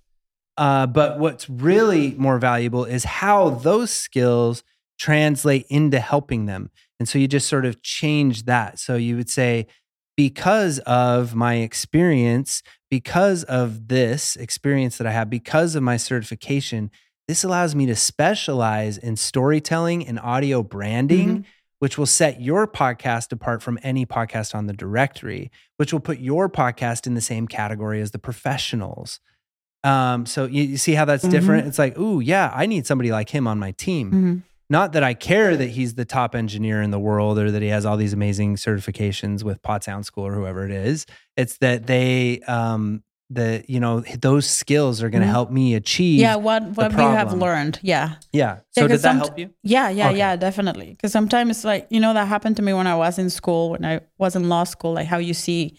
Uh, 0.58 0.86
but 0.86 1.19
what's 1.19 1.49
really 1.49 2.13
more 2.15 2.38
valuable 2.38 2.84
is 2.84 3.06
how 3.06 3.49
those 3.49 3.91
skills 3.91 4.62
translate 4.99 5.65
into 5.69 5.99
helping 5.99 6.45
them. 6.45 6.69
And 6.99 7.08
so 7.08 7.17
you 7.17 7.28
just 7.28 7.47
sort 7.47 7.65
of 7.65 7.82
change 7.82 8.43
that. 8.43 8.78
So 8.78 8.95
you 8.95 9.15
would 9.15 9.30
say, 9.30 9.67
because 10.19 10.79
of 10.79 11.34
my 11.34 11.55
experience, 11.55 12.62
because 12.91 13.45
of 13.45 13.88
this 13.88 14.36
experience 14.36 14.97
that 14.97 15.08
I 15.08 15.12
have, 15.12 15.29
because 15.29 15.75
of 15.75 15.84
my 15.84 15.95
certification, 15.95 16.91
this 17.29 17.45
allows 17.45 17.73
me 17.73 17.86
to 17.86 17.95
specialize 17.95 18.97
in 18.97 19.15
storytelling 19.15 20.05
and 20.05 20.19
audio 20.19 20.62
branding 20.62 21.45
which 21.79 21.97
will 21.97 22.05
set 22.05 22.41
your 22.41 22.67
podcast 22.67 23.32
apart 23.32 23.62
from 23.62 23.79
any 23.82 24.05
podcast 24.05 24.53
on 24.53 24.65
the 24.67 24.73
directory, 24.73 25.49
which 25.77 25.93
will 25.93 26.01
put 26.01 26.19
your 26.19 26.49
podcast 26.49 27.08
in 27.08 27.13
the 27.13 27.21
same 27.21 27.47
category 27.47 28.01
as 28.01 28.12
the 28.12 28.19
professionals. 28.19 29.21
Um, 29.86 30.25
so 30.25 30.43
you, 30.43 30.63
you 30.63 30.75
see 30.77 30.95
how 30.95 31.05
that's 31.05 31.23
Mhm. 31.23 31.32
different? 31.32 31.67
It's 31.67 31.79
like, 31.79 31.97
ooh, 31.97 32.19
yeah, 32.19 32.51
I 32.53 32.65
need 32.65 32.86
somebody 32.86 33.12
like 33.13 33.29
him 33.29 33.47
on 33.47 33.58
my 33.58 33.71
team. 33.71 34.12
Mhm. 34.12 34.43
Not 34.71 34.93
that 34.93 35.03
I 35.03 35.15
care 35.15 35.58
that 35.58 35.69
he's 35.69 35.95
the 35.95 36.05
top 36.05 36.36
engineer 36.36 36.82
in 36.82 36.91
the 36.91 36.99
world 36.99 37.39
or 37.39 37.49
that 37.51 37.62
he 37.62 37.69
has 37.69 37.86
all 37.86 37.97
these 37.97 38.13
amazing 38.13 38.55
certifications 38.55 39.43
with 39.43 39.62
Pod 39.63 39.84
Sound 39.84 40.05
School 40.05 40.27
or 40.27 40.34
whoever 40.34 40.63
it 40.63 40.71
is. 40.71 41.08
It's 41.36 41.58
that 41.58 41.88
they, 41.88 42.39
um, 42.41 43.03
the 43.32 43.63
you 43.67 43.79
know 43.79 43.99
those 44.21 44.49
skills 44.49 45.03
are 45.03 45.10
going 45.10 45.21
to 45.21 45.27
Mhm. 45.27 45.32
help 45.32 45.51
me 45.51 45.75
achieve. 45.75 46.19
Yeah, 46.19 46.36
what 46.36 46.63
what 46.75 46.91
you 46.91 46.97
have 46.97 47.32
learned. 47.34 47.79
Yeah. 47.84 48.15
yeah. 48.34 48.58
So 48.71 48.82
Yeah, 48.82 48.88
did 48.88 49.01
that 49.01 49.15
help 49.17 49.38
you? 49.38 49.51
Yeah, 49.62 49.89
yeah, 49.89 50.10
Okay. 50.10 50.17
yeah, 50.17 50.36
definitely. 50.36 50.91
Because 50.91 51.12
sometimes, 51.12 51.63
like, 51.63 51.86
you 51.91 51.99
know, 51.99 52.13
that 52.15 52.27
happened 52.27 52.55
to 52.58 52.63
me 52.63 52.73
when 52.73 52.88
I 52.88 52.95
was 52.95 53.19
in 53.19 53.29
school, 53.29 53.69
when 53.71 53.86
I 53.86 54.01
was 54.17 54.36
in 54.36 54.49
law 54.49 54.63
school, 54.63 54.93
like 54.93 55.05
how 55.08 55.17
you 55.19 55.36
see, 55.36 55.77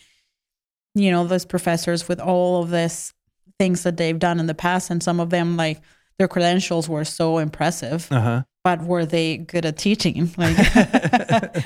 you 0.94 1.11
know, 1.11 1.26
those 1.26 1.44
professors 1.44 2.07
with 2.09 2.20
all 2.20 2.62
of 2.62 2.70
this 2.70 3.12
things 3.59 3.83
that 3.83 3.96
they've 3.96 4.18
done 4.18 4.38
in 4.38 4.46
the 4.46 4.55
past. 4.55 4.88
And 4.90 5.03
some 5.03 5.18
of 5.20 5.31
them, 5.31 5.57
like, 5.57 5.81
their 6.18 6.29
credentials 6.29 6.88
were 6.88 7.05
so 7.05 7.38
impressive, 7.38 8.07
Uh 8.12 8.20
huh. 8.20 8.42
But 8.62 8.83
were 8.83 9.07
they 9.07 9.38
good 9.38 9.64
at 9.64 9.79
teaching? 9.79 10.31
Like, 10.40 10.57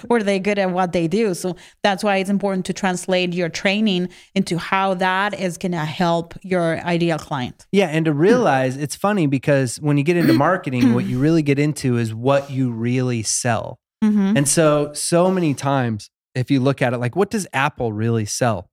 were 0.09 0.23
they 0.23 0.39
good 0.39 0.59
at 0.59 0.71
what 0.71 0.93
they 0.93 1.07
do? 1.07 1.35
So 1.35 1.57
that's 1.83 2.03
why 2.03 2.17
it's 2.17 2.31
important 2.31 2.67
to 2.67 2.73
translate 2.73 3.33
your 3.33 3.49
training 3.49 4.09
into 4.35 4.59
how 4.59 4.95
that 4.95 5.39
is 5.39 5.59
going 5.59 5.73
to 5.73 5.79
help 5.79 6.35
your 6.43 6.79
ideal 6.81 7.19
client. 7.19 7.67
Yeah, 7.73 7.87
and 7.87 8.05
to 8.07 8.13
realize 8.13 8.77
it's 8.77 8.97
funny 8.97 9.27
because 9.27 9.77
when 9.81 9.97
you 9.97 10.05
get 10.05 10.17
into 10.17 10.33
marketing, 10.49 10.95
what 10.95 11.05
you 11.05 11.19
really 11.19 11.43
get 11.43 11.59
into 11.59 11.99
is 11.99 12.15
what 12.15 12.51
you 12.51 12.71
really 12.73 13.23
sell. 13.23 13.79
Mm-hmm. 14.03 14.37
And 14.37 14.49
so, 14.49 14.93
so 14.93 15.31
many 15.31 15.55
times, 15.55 16.11
if 16.35 16.51
you 16.51 16.61
look 16.61 16.83
at 16.83 16.93
it, 16.93 16.99
like 16.99 17.17
what 17.17 17.31
does 17.31 17.47
Apple 17.53 17.93
really 17.93 18.25
sell? 18.25 18.71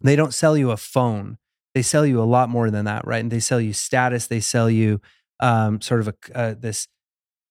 They 0.00 0.16
don't 0.16 0.34
sell 0.34 0.56
you 0.56 0.70
a 0.70 0.76
phone. 0.76 1.38
They 1.74 1.82
sell 1.82 2.04
you 2.04 2.20
a 2.20 2.24
lot 2.24 2.48
more 2.50 2.70
than 2.70 2.84
that, 2.86 3.06
right? 3.06 3.20
And 3.20 3.30
they 3.30 3.40
sell 3.40 3.60
you 3.60 3.72
status. 3.72 4.26
They 4.26 4.40
sell 4.40 4.68
you 4.68 5.00
um, 5.40 5.80
sort 5.80 6.00
of 6.00 6.08
a 6.08 6.14
uh, 6.34 6.54
this 6.58 6.88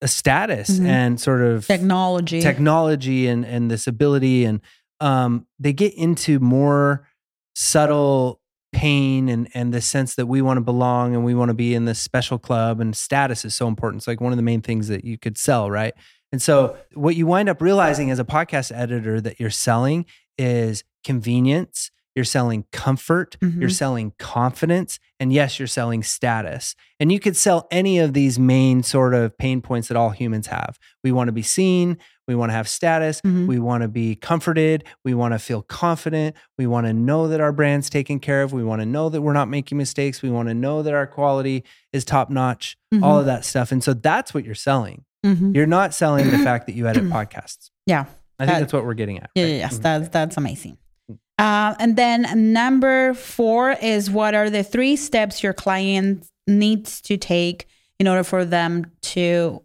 a 0.01 0.07
status 0.07 0.79
Mhm. 0.79 0.85
and 0.87 1.19
sort 1.19 1.41
of 1.41 1.65
Technology. 1.67 2.41
technology 2.41 3.27
and 3.27 3.45
and 3.45 3.69
this 3.69 3.85
ability 3.87 4.45
and 4.45 4.59
um 4.99 5.45
they 5.59 5.73
get 5.73 5.93
into 5.95 6.39
more 6.39 7.07
subtle 7.55 8.39
pain 8.73 9.27
and 9.27 9.49
and 9.53 9.73
the 9.73 9.81
sense 9.81 10.15
that 10.15 10.25
we 10.27 10.41
want 10.41 10.57
to 10.57 10.61
belong 10.61 11.13
and 11.13 11.25
we 11.25 11.35
want 11.35 11.49
to 11.49 11.53
be 11.53 11.75
in 11.75 11.85
this 11.85 11.99
special 11.99 12.39
club 12.39 12.79
and 12.79 12.95
status 12.95 13.43
is 13.43 13.53
so 13.53 13.67
important 13.67 13.99
it's 13.99 14.07
like 14.07 14.21
one 14.21 14.31
of 14.31 14.37
the 14.37 14.43
main 14.43 14.61
things 14.61 14.87
that 14.87 15.03
you 15.03 15.17
could 15.17 15.37
sell 15.37 15.69
right 15.69 15.93
and 16.31 16.41
so 16.41 16.77
what 16.93 17.15
you 17.17 17.27
wind 17.27 17.49
up 17.49 17.61
realizing 17.61 18.09
as 18.09 18.17
a 18.19 18.23
podcast 18.23 18.71
editor 18.73 19.19
that 19.19 19.39
you're 19.41 19.49
selling 19.49 20.05
is 20.37 20.83
convenience 21.03 21.91
you're 22.15 22.25
selling 22.25 22.65
comfort 22.71 23.37
you're 23.41 23.69
Mhm. 23.69 23.71
selling 23.71 24.13
confidence 24.19 24.99
and 25.19 25.31
yes 25.31 25.59
you're 25.59 25.67
selling 25.67 26.03
status 26.03 26.75
and 26.99 27.11
you 27.11 27.19
could 27.19 27.35
sell 27.37 27.67
any 27.71 27.99
of 27.99 28.13
these 28.13 28.37
main 28.37 28.83
sort 28.83 29.13
of 29.13 29.37
pain 29.37 29.61
points 29.61 29.87
that 29.87 29.95
all 29.97 30.09
humans 30.11 30.47
have 30.47 30.77
we 31.03 31.11
want 31.11 31.27
to 31.27 31.31
be 31.31 31.41
seen 31.41 31.97
we 32.27 32.35
want 32.35 32.49
to 32.49 32.53
have 32.53 32.67
status 32.67 33.21
Mhm. 33.21 33.47
we 33.47 33.59
want 33.59 33.81
to 33.83 33.87
be 33.87 34.15
comforted 34.15 34.83
we 35.05 35.13
want 35.13 35.33
to 35.33 35.39
feel 35.39 35.61
confident 35.61 36.35
we 36.57 36.67
want 36.67 36.85
to 36.87 36.93
know 36.93 37.27
that 37.27 37.39
our 37.39 37.51
brand's 37.51 37.89
taken 37.89 38.19
care 38.19 38.41
of 38.43 38.51
we 38.53 38.63
want 38.63 38.81
to 38.81 38.85
know 38.85 39.07
that 39.09 39.21
we're 39.21 39.33
not 39.33 39.47
making 39.49 39.77
mistakes 39.77 40.21
we 40.21 40.29
want 40.29 40.49
to 40.49 40.53
know 40.53 40.81
that 40.83 40.93
our 40.93 41.07
quality 41.07 41.63
is 41.93 42.03
top 42.05 42.29
notch 42.29 42.77
all 43.01 43.17
of 43.19 43.25
that 43.25 43.45
stuff 43.45 43.71
and 43.71 43.83
so 43.83 43.93
that's 43.93 44.33
what 44.33 44.43
you're 44.45 44.53
selling 44.55 45.05
Mhm. 45.25 45.55
you're 45.55 45.65
not 45.67 45.93
selling 45.93 46.29
the 46.31 46.39
fact 46.39 46.65
that 46.67 46.73
you 46.75 46.87
edit 46.87 47.03
podcasts 47.17 47.69
Yeah. 47.85 48.05
i 48.39 48.45
think 48.45 48.53
That- 48.55 48.59
that's 48.61 48.73
what 48.73 48.83
we're 48.85 48.95
getting 48.95 49.17
at 49.19 49.29
Yeah, 49.35 49.43
right? 49.43 49.49
yes, 49.51 49.77
that's 49.77 50.09
that's 50.09 50.35
amazing. 50.37 50.77
Uh, 51.41 51.73
and 51.79 51.95
then 51.95 52.53
number 52.53 53.13
four 53.15 53.71
is 53.81 54.09
what 54.11 54.35
are 54.35 54.49
the 54.49 54.63
three 54.63 54.95
steps 54.95 55.41
your 55.41 55.53
client 55.53 56.27
needs 56.47 57.01
to 57.01 57.17
take 57.17 57.65
in 57.99 58.07
order 58.07 58.23
for 58.23 58.45
them 58.45 58.91
to 59.01 59.61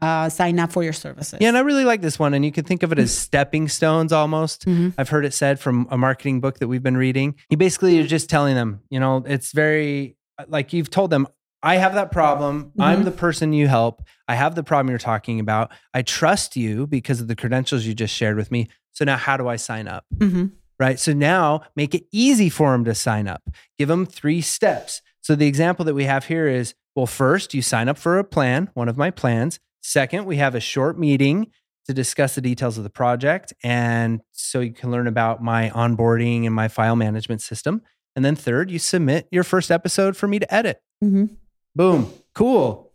uh, 0.00 0.28
sign 0.28 0.58
up 0.58 0.72
for 0.72 0.82
your 0.82 0.92
services? 0.92 1.38
Yeah, 1.40 1.48
and 1.48 1.56
I 1.58 1.60
really 1.60 1.84
like 1.84 2.00
this 2.00 2.18
one. 2.18 2.32
And 2.32 2.44
you 2.44 2.52
can 2.52 2.64
think 2.64 2.82
of 2.82 2.92
it 2.92 2.98
as 2.98 3.14
stepping 3.16 3.68
stones 3.68 4.12
almost. 4.12 4.64
Mhm. 4.64 4.94
I've 4.96 5.08
heard 5.10 5.24
it 5.26 5.34
said 5.34 5.60
from 5.60 5.86
a 5.90 5.98
marketing 5.98 6.40
book 6.40 6.60
that 6.60 6.68
we've 6.68 6.82
been 6.82 6.96
reading. 6.96 7.34
You 7.50 7.56
basically 7.58 7.98
are 8.00 8.06
just 8.06 8.30
telling 8.30 8.54
them, 8.54 8.80
you 8.90 8.98
know, 9.00 9.22
it's 9.26 9.52
very 9.52 10.16
like 10.46 10.72
you've 10.72 10.88
told 10.90 11.10
them, 11.10 11.26
I 11.62 11.76
have 11.76 11.94
that 11.94 12.12
problem. 12.12 12.72
I'm 12.78 13.00
Mhm. 13.00 13.04
the 13.04 13.10
person 13.10 13.52
you 13.52 13.66
help. 13.66 14.02
I 14.28 14.36
have 14.36 14.54
the 14.54 14.62
problem 14.62 14.88
you're 14.90 14.98
talking 15.00 15.40
about. 15.40 15.72
I 15.92 16.02
trust 16.02 16.56
you 16.56 16.86
because 16.86 17.20
of 17.20 17.26
the 17.26 17.34
credentials 17.34 17.84
you 17.84 17.94
just 17.94 18.14
shared 18.14 18.36
with 18.36 18.50
me. 18.52 18.68
So 18.92 19.04
now 19.04 19.16
how 19.16 19.36
do 19.36 19.48
I 19.48 19.56
sign 19.56 19.88
up? 19.88 20.04
Mhm. 20.16 20.52
Right? 20.78 20.98
So 20.98 21.12
now 21.12 21.62
make 21.76 21.94
it 21.94 22.04
easy 22.12 22.48
for 22.48 22.72
them 22.72 22.84
to 22.84 22.94
sign 22.94 23.26
up. 23.28 23.42
Give 23.78 23.88
them 23.88 24.06
three 24.06 24.40
steps. 24.40 25.02
So 25.20 25.34
the 25.34 25.46
example 25.46 25.84
that 25.84 25.94
we 25.94 26.04
have 26.04 26.26
here 26.26 26.46
is 26.48 26.74
well, 26.96 27.06
first, 27.06 27.54
you 27.54 27.62
sign 27.62 27.88
up 27.88 27.96
for 27.96 28.18
a 28.18 28.24
plan, 28.24 28.70
one 28.74 28.88
of 28.88 28.96
my 28.96 29.10
plans. 29.12 29.60
Second, 29.82 30.24
we 30.26 30.36
have 30.38 30.56
a 30.56 30.60
short 30.60 30.98
meeting 30.98 31.46
to 31.86 31.94
discuss 31.94 32.34
the 32.34 32.40
details 32.40 32.76
of 32.76 32.82
the 32.84 32.90
project. 32.90 33.52
And 33.62 34.20
so 34.32 34.58
you 34.60 34.72
can 34.72 34.90
learn 34.90 35.06
about 35.06 35.40
my 35.42 35.70
onboarding 35.70 36.44
and 36.44 36.52
my 36.54 36.66
file 36.66 36.96
management 36.96 37.40
system. 37.40 37.82
And 38.16 38.24
then 38.24 38.34
third, 38.34 38.70
you 38.70 38.80
submit 38.80 39.28
your 39.30 39.44
first 39.44 39.70
episode 39.70 40.16
for 40.16 40.26
me 40.26 40.40
to 40.40 40.52
edit. 40.54 40.82
Mhm. 41.04 41.36
Boom. 41.76 42.12
Cool. 42.34 42.90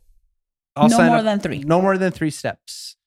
I'll 0.76 0.90
No 0.90 0.98
more 1.06 1.18
up- 1.18 1.24
than 1.24 1.40
three. 1.40 1.60
No 1.60 1.82
more 1.82 1.98
than 1.98 2.12
three 2.12 2.30
steps. 2.32 2.98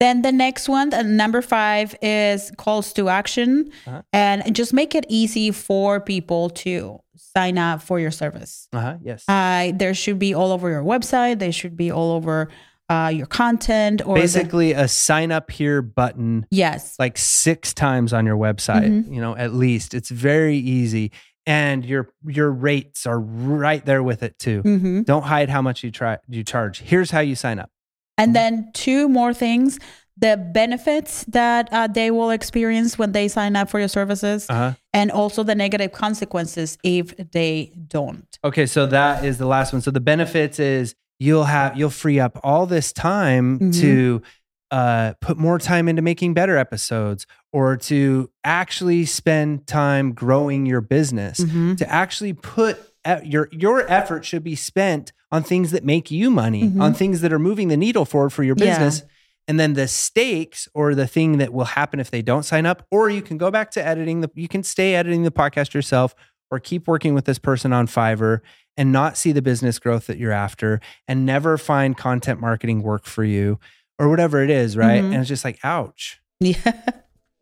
Then 0.00 0.22
the 0.22 0.30
next 0.32 0.68
one, 0.68 0.94
uh, 0.94 1.02
number 1.02 1.42
five, 1.42 1.94
is 2.00 2.52
calls 2.56 2.92
to 2.94 3.08
action, 3.08 3.70
Uh-huh. 3.86 4.02
and 4.12 4.54
just 4.54 4.72
make 4.72 4.94
it 4.94 5.04
easy 5.08 5.50
for 5.50 6.00
people 6.00 6.50
to 6.50 7.00
sign 7.16 7.58
up 7.58 7.82
for 7.82 7.98
your 7.98 8.10
service. 8.12 8.68
Uh 8.72 8.80
huh. 8.80 8.96
Yes. 9.02 9.24
Uh, 9.28 9.72
there 9.74 9.94
should 9.94 10.18
be 10.18 10.34
all 10.34 10.52
over 10.52 10.68
your 10.70 10.82
website. 10.84 11.38
They 11.40 11.50
should 11.50 11.76
be 11.76 11.90
all 11.90 12.12
over 12.12 12.48
uh, 12.90 13.12
your 13.14 13.26
content 13.26 14.00
or 14.06 14.14
the- 14.14 14.22
Basically, 14.22 14.72
a 14.72 14.88
sign 14.88 15.30
up 15.30 15.50
here 15.50 15.82
button 15.82 16.46
yes. 16.50 16.94
like 16.98 17.18
six 17.18 17.74
times 17.74 18.14
on 18.14 18.24
your 18.24 18.36
website, 18.38 18.88
Mhm. 18.88 19.14
you 19.14 19.20
know, 19.20 19.36
at 19.36 19.52
least. 19.52 19.92
It's 19.92 20.08
very 20.10 20.56
easy. 20.56 21.12
And 21.46 21.84
your 21.84 22.08
your 22.26 22.50
rates 22.50 23.04
are 23.06 23.20
right 23.20 23.84
there 23.84 24.02
with 24.02 24.22
it 24.22 24.38
too. 24.38 24.60
hmm 24.62 25.02
Don't 25.02 25.24
hide 25.24 25.48
how 25.50 25.60
much 25.60 25.82
you 25.84 25.90
try 25.90 26.16
you 26.28 26.44
charge. 26.44 26.80
Here's 26.80 27.10
how 27.10 27.20
you 27.20 27.34
sign 27.34 27.58
up. 27.58 27.70
And 28.18 28.34
then 28.36 28.70
two 28.74 29.08
more 29.08 29.32
things: 29.32 29.78
the 30.16 30.36
benefits 30.52 31.24
that 31.28 31.68
uh, 31.72 31.86
they 31.86 32.10
will 32.10 32.30
experience 32.30 32.98
when 32.98 33.12
they 33.12 33.28
sign 33.28 33.54
up 33.56 33.70
for 33.70 33.78
your 33.78 33.88
services, 33.88 34.46
Uh-huh. 34.50 34.72
and 34.92 35.10
also 35.10 35.42
the 35.44 35.54
negative 35.54 35.92
consequences 35.92 36.76
if 36.82 37.16
they 37.32 37.72
don't. 37.86 38.26
Okay, 38.44 38.66
so 38.66 38.86
that 38.86 39.24
is 39.24 39.38
the 39.38 39.46
last 39.46 39.72
one. 39.72 39.80
So 39.82 39.90
the 39.92 40.00
benefits 40.00 40.58
is 40.58 40.94
you'll 41.20 41.44
have 41.44 41.76
you'll 41.78 41.90
free 41.90 42.18
up 42.20 42.38
all 42.42 42.66
this 42.66 42.92
time 42.92 43.58
Mhm. 43.60 43.80
to 43.80 44.22
uh, 44.70 45.14
put 45.22 45.38
more 45.38 45.58
time 45.58 45.88
into 45.88 46.02
making 46.02 46.34
better 46.34 46.58
episodes 46.58 47.26
or 47.54 47.74
to 47.78 48.28
actually 48.44 49.06
spend 49.06 49.66
time 49.66 50.12
growing 50.12 50.66
your 50.66 50.82
business. 50.82 51.40
Mhm. 51.40 51.78
to 51.78 51.90
actually 51.90 52.34
put 52.34 52.76
your 53.24 53.48
your 53.50 53.90
effort 53.90 54.24
should 54.26 54.44
be 54.44 54.54
spent 54.54 55.12
on 55.30 55.42
things 55.42 55.70
that 55.72 55.84
make 55.84 56.10
you 56.10 56.30
money, 56.30 56.64
Mhm. 56.64 56.80
on 56.80 56.94
things 56.94 57.20
that 57.20 57.32
are 57.32 57.38
moving 57.38 57.68
the 57.68 57.76
needle 57.76 58.04
forward 58.04 58.30
for 58.30 58.42
your 58.44 58.56
Yeah. 58.58 58.64
business. 58.78 59.02
And 59.46 59.58
then 59.58 59.72
the 59.74 59.88
stakes 59.88 60.68
or 60.74 60.94
the 60.94 61.06
thing 61.06 61.38
that 61.38 61.52
will 61.52 61.64
happen 61.64 62.00
if 62.00 62.10
they 62.10 62.22
don't 62.22 62.42
sign 62.44 62.66
up, 62.66 62.86
or 62.90 63.08
you 63.10 63.22
can 63.22 63.38
go 63.38 63.50
back 63.50 63.70
to 63.72 63.86
editing 63.86 64.20
the 64.20 64.30
you 64.34 64.48
can 64.48 64.62
stay 64.62 64.94
editing 64.94 65.22
the 65.22 65.30
podcast 65.30 65.72
yourself 65.74 66.14
or 66.50 66.58
keep 66.58 66.86
working 66.86 67.14
with 67.14 67.24
this 67.24 67.38
person 67.38 67.72
on 67.72 67.86
Fiverr 67.86 68.40
and 68.76 68.92
not 68.92 69.16
see 69.16 69.32
the 69.32 69.42
business 69.42 69.78
growth 69.78 70.06
that 70.06 70.18
you're 70.18 70.32
after 70.32 70.80
and 71.06 71.24
never 71.26 71.58
find 71.58 71.96
content 71.96 72.40
marketing 72.40 72.82
work 72.82 73.04
for 73.06 73.24
you 73.24 73.58
or 73.98 74.08
whatever 74.08 74.42
it 74.42 74.50
is, 74.50 74.76
right? 74.76 75.02
Mhm. 75.02 75.06
And 75.12 75.14
it's 75.16 75.28
just 75.28 75.44
like, 75.44 75.58
ouch. 75.64 76.20
Yeah. 76.40 76.72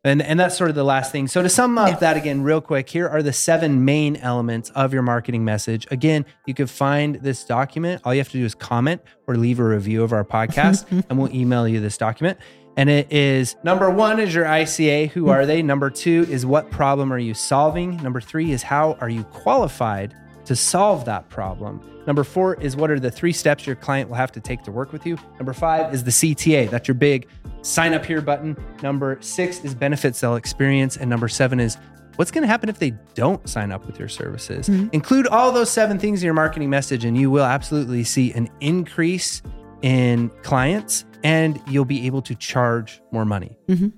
And 0.07 0.23
and 0.23 0.39
that's 0.39 0.57
sort 0.57 0.71
of 0.71 0.77
the 0.77 0.85
last 0.85 1.11
thing. 1.13 1.27
So 1.27 1.43
to 1.43 1.49
sum 1.49 1.77
up 1.79 1.89
Yeah. 1.89 1.97
that 1.97 2.17
again 2.17 2.43
real 2.43 2.61
quick, 2.61 2.89
here 2.89 3.09
are 3.09 3.23
the 3.23 3.33
seven 3.33 3.85
main 3.85 4.17
elements 4.17 4.71
of 4.71 4.93
your 4.93 5.03
marketing 5.03 5.45
message. 5.45 5.87
Again, 5.91 6.25
you 6.47 6.55
can 6.55 6.67
find 6.67 7.17
this 7.17 7.45
document. 7.45 8.03
All 8.05 8.15
you 8.15 8.21
have 8.21 8.29
to 8.31 8.39
do 8.39 8.45
is 8.45 8.55
comment 8.55 9.03
or 9.27 9.37
leave 9.37 9.59
a 9.59 9.65
review 9.65 10.03
of 10.03 10.13
our 10.13 10.25
podcast 10.25 10.87
and 11.11 11.19
we'll 11.19 11.35
email 11.35 11.67
you 11.67 11.81
this 11.81 11.99
document. 11.99 12.39
And 12.79 12.91
it 12.91 13.11
is 13.11 13.57
number 13.65 13.89
1 13.91 14.21
is 14.21 14.35
your 14.35 14.45
ICA, 14.45 15.09
who 15.09 15.29
are 15.31 15.47
they? 15.47 15.63
Number 15.63 15.89
2 15.91 16.27
is 16.29 16.45
what 16.45 16.71
problem 16.71 17.11
are 17.13 17.19
you 17.19 17.33
solving? 17.35 17.97
Number 17.97 18.21
3 18.21 18.53
is 18.53 18.63
how 18.63 18.99
are 19.01 19.09
you 19.09 19.25
qualified 19.25 20.15
to 20.45 20.55
solve 20.55 21.07
that 21.07 21.29
problem? 21.31 21.81
Number 22.07 22.23
4 22.25 22.61
is 22.61 22.77
what 22.77 22.91
are 22.91 23.01
the 23.01 23.11
three 23.11 23.33
steps 23.33 23.67
your 23.67 23.77
client 23.77 24.09
will 24.09 24.17
have 24.17 24.33
to 24.33 24.41
take 24.41 24.63
to 24.63 24.71
work 24.73 24.93
with 24.93 25.05
you? 25.07 25.19
Number 25.39 25.53
5 25.53 25.93
is 25.93 26.05
the 26.05 26.11
CTA. 26.11 26.71
That's 26.71 26.87
your 26.89 26.95
big 26.95 27.29
sign 27.63 27.95
up 27.95 28.05
here 28.05 28.21
button. 28.21 28.57
Number 28.83 29.19
six 29.21 29.65
is 29.65 29.75
benefits 29.75 30.21
they'll 30.21 30.37
experience. 30.37 30.97
And 30.97 31.11
number 31.11 31.29
seven 31.29 31.59
is 31.59 31.77
what's 32.15 32.31
going 32.31 32.43
to 32.43 32.49
happen 32.49 32.69
if 32.69 32.79
they 32.79 32.93
don't 33.15 33.47
sign 33.49 33.73
up 33.73 33.87
with 33.87 33.99
your 33.99 34.09
services. 34.09 34.69
Include 34.69 35.27
all 35.27 35.51
those 35.51 35.69
seven 35.71 35.99
things 35.99 36.23
in 36.23 36.27
your 36.27 36.35
marketing 36.35 36.71
message, 36.71 37.05
and 37.05 37.17
you 37.17 37.31
will 37.31 37.45
absolutely 37.45 38.05
see 38.05 38.33
an 38.33 38.49
increase 38.61 39.43
in 39.83 40.31
clients 40.43 41.05
and 41.25 41.61
you'll 41.67 41.85
be 41.85 42.07
able 42.07 42.23
to 42.23 42.35
charge 42.37 43.03
more 43.11 43.25
money. 43.25 43.59
Mhm. 43.69 43.93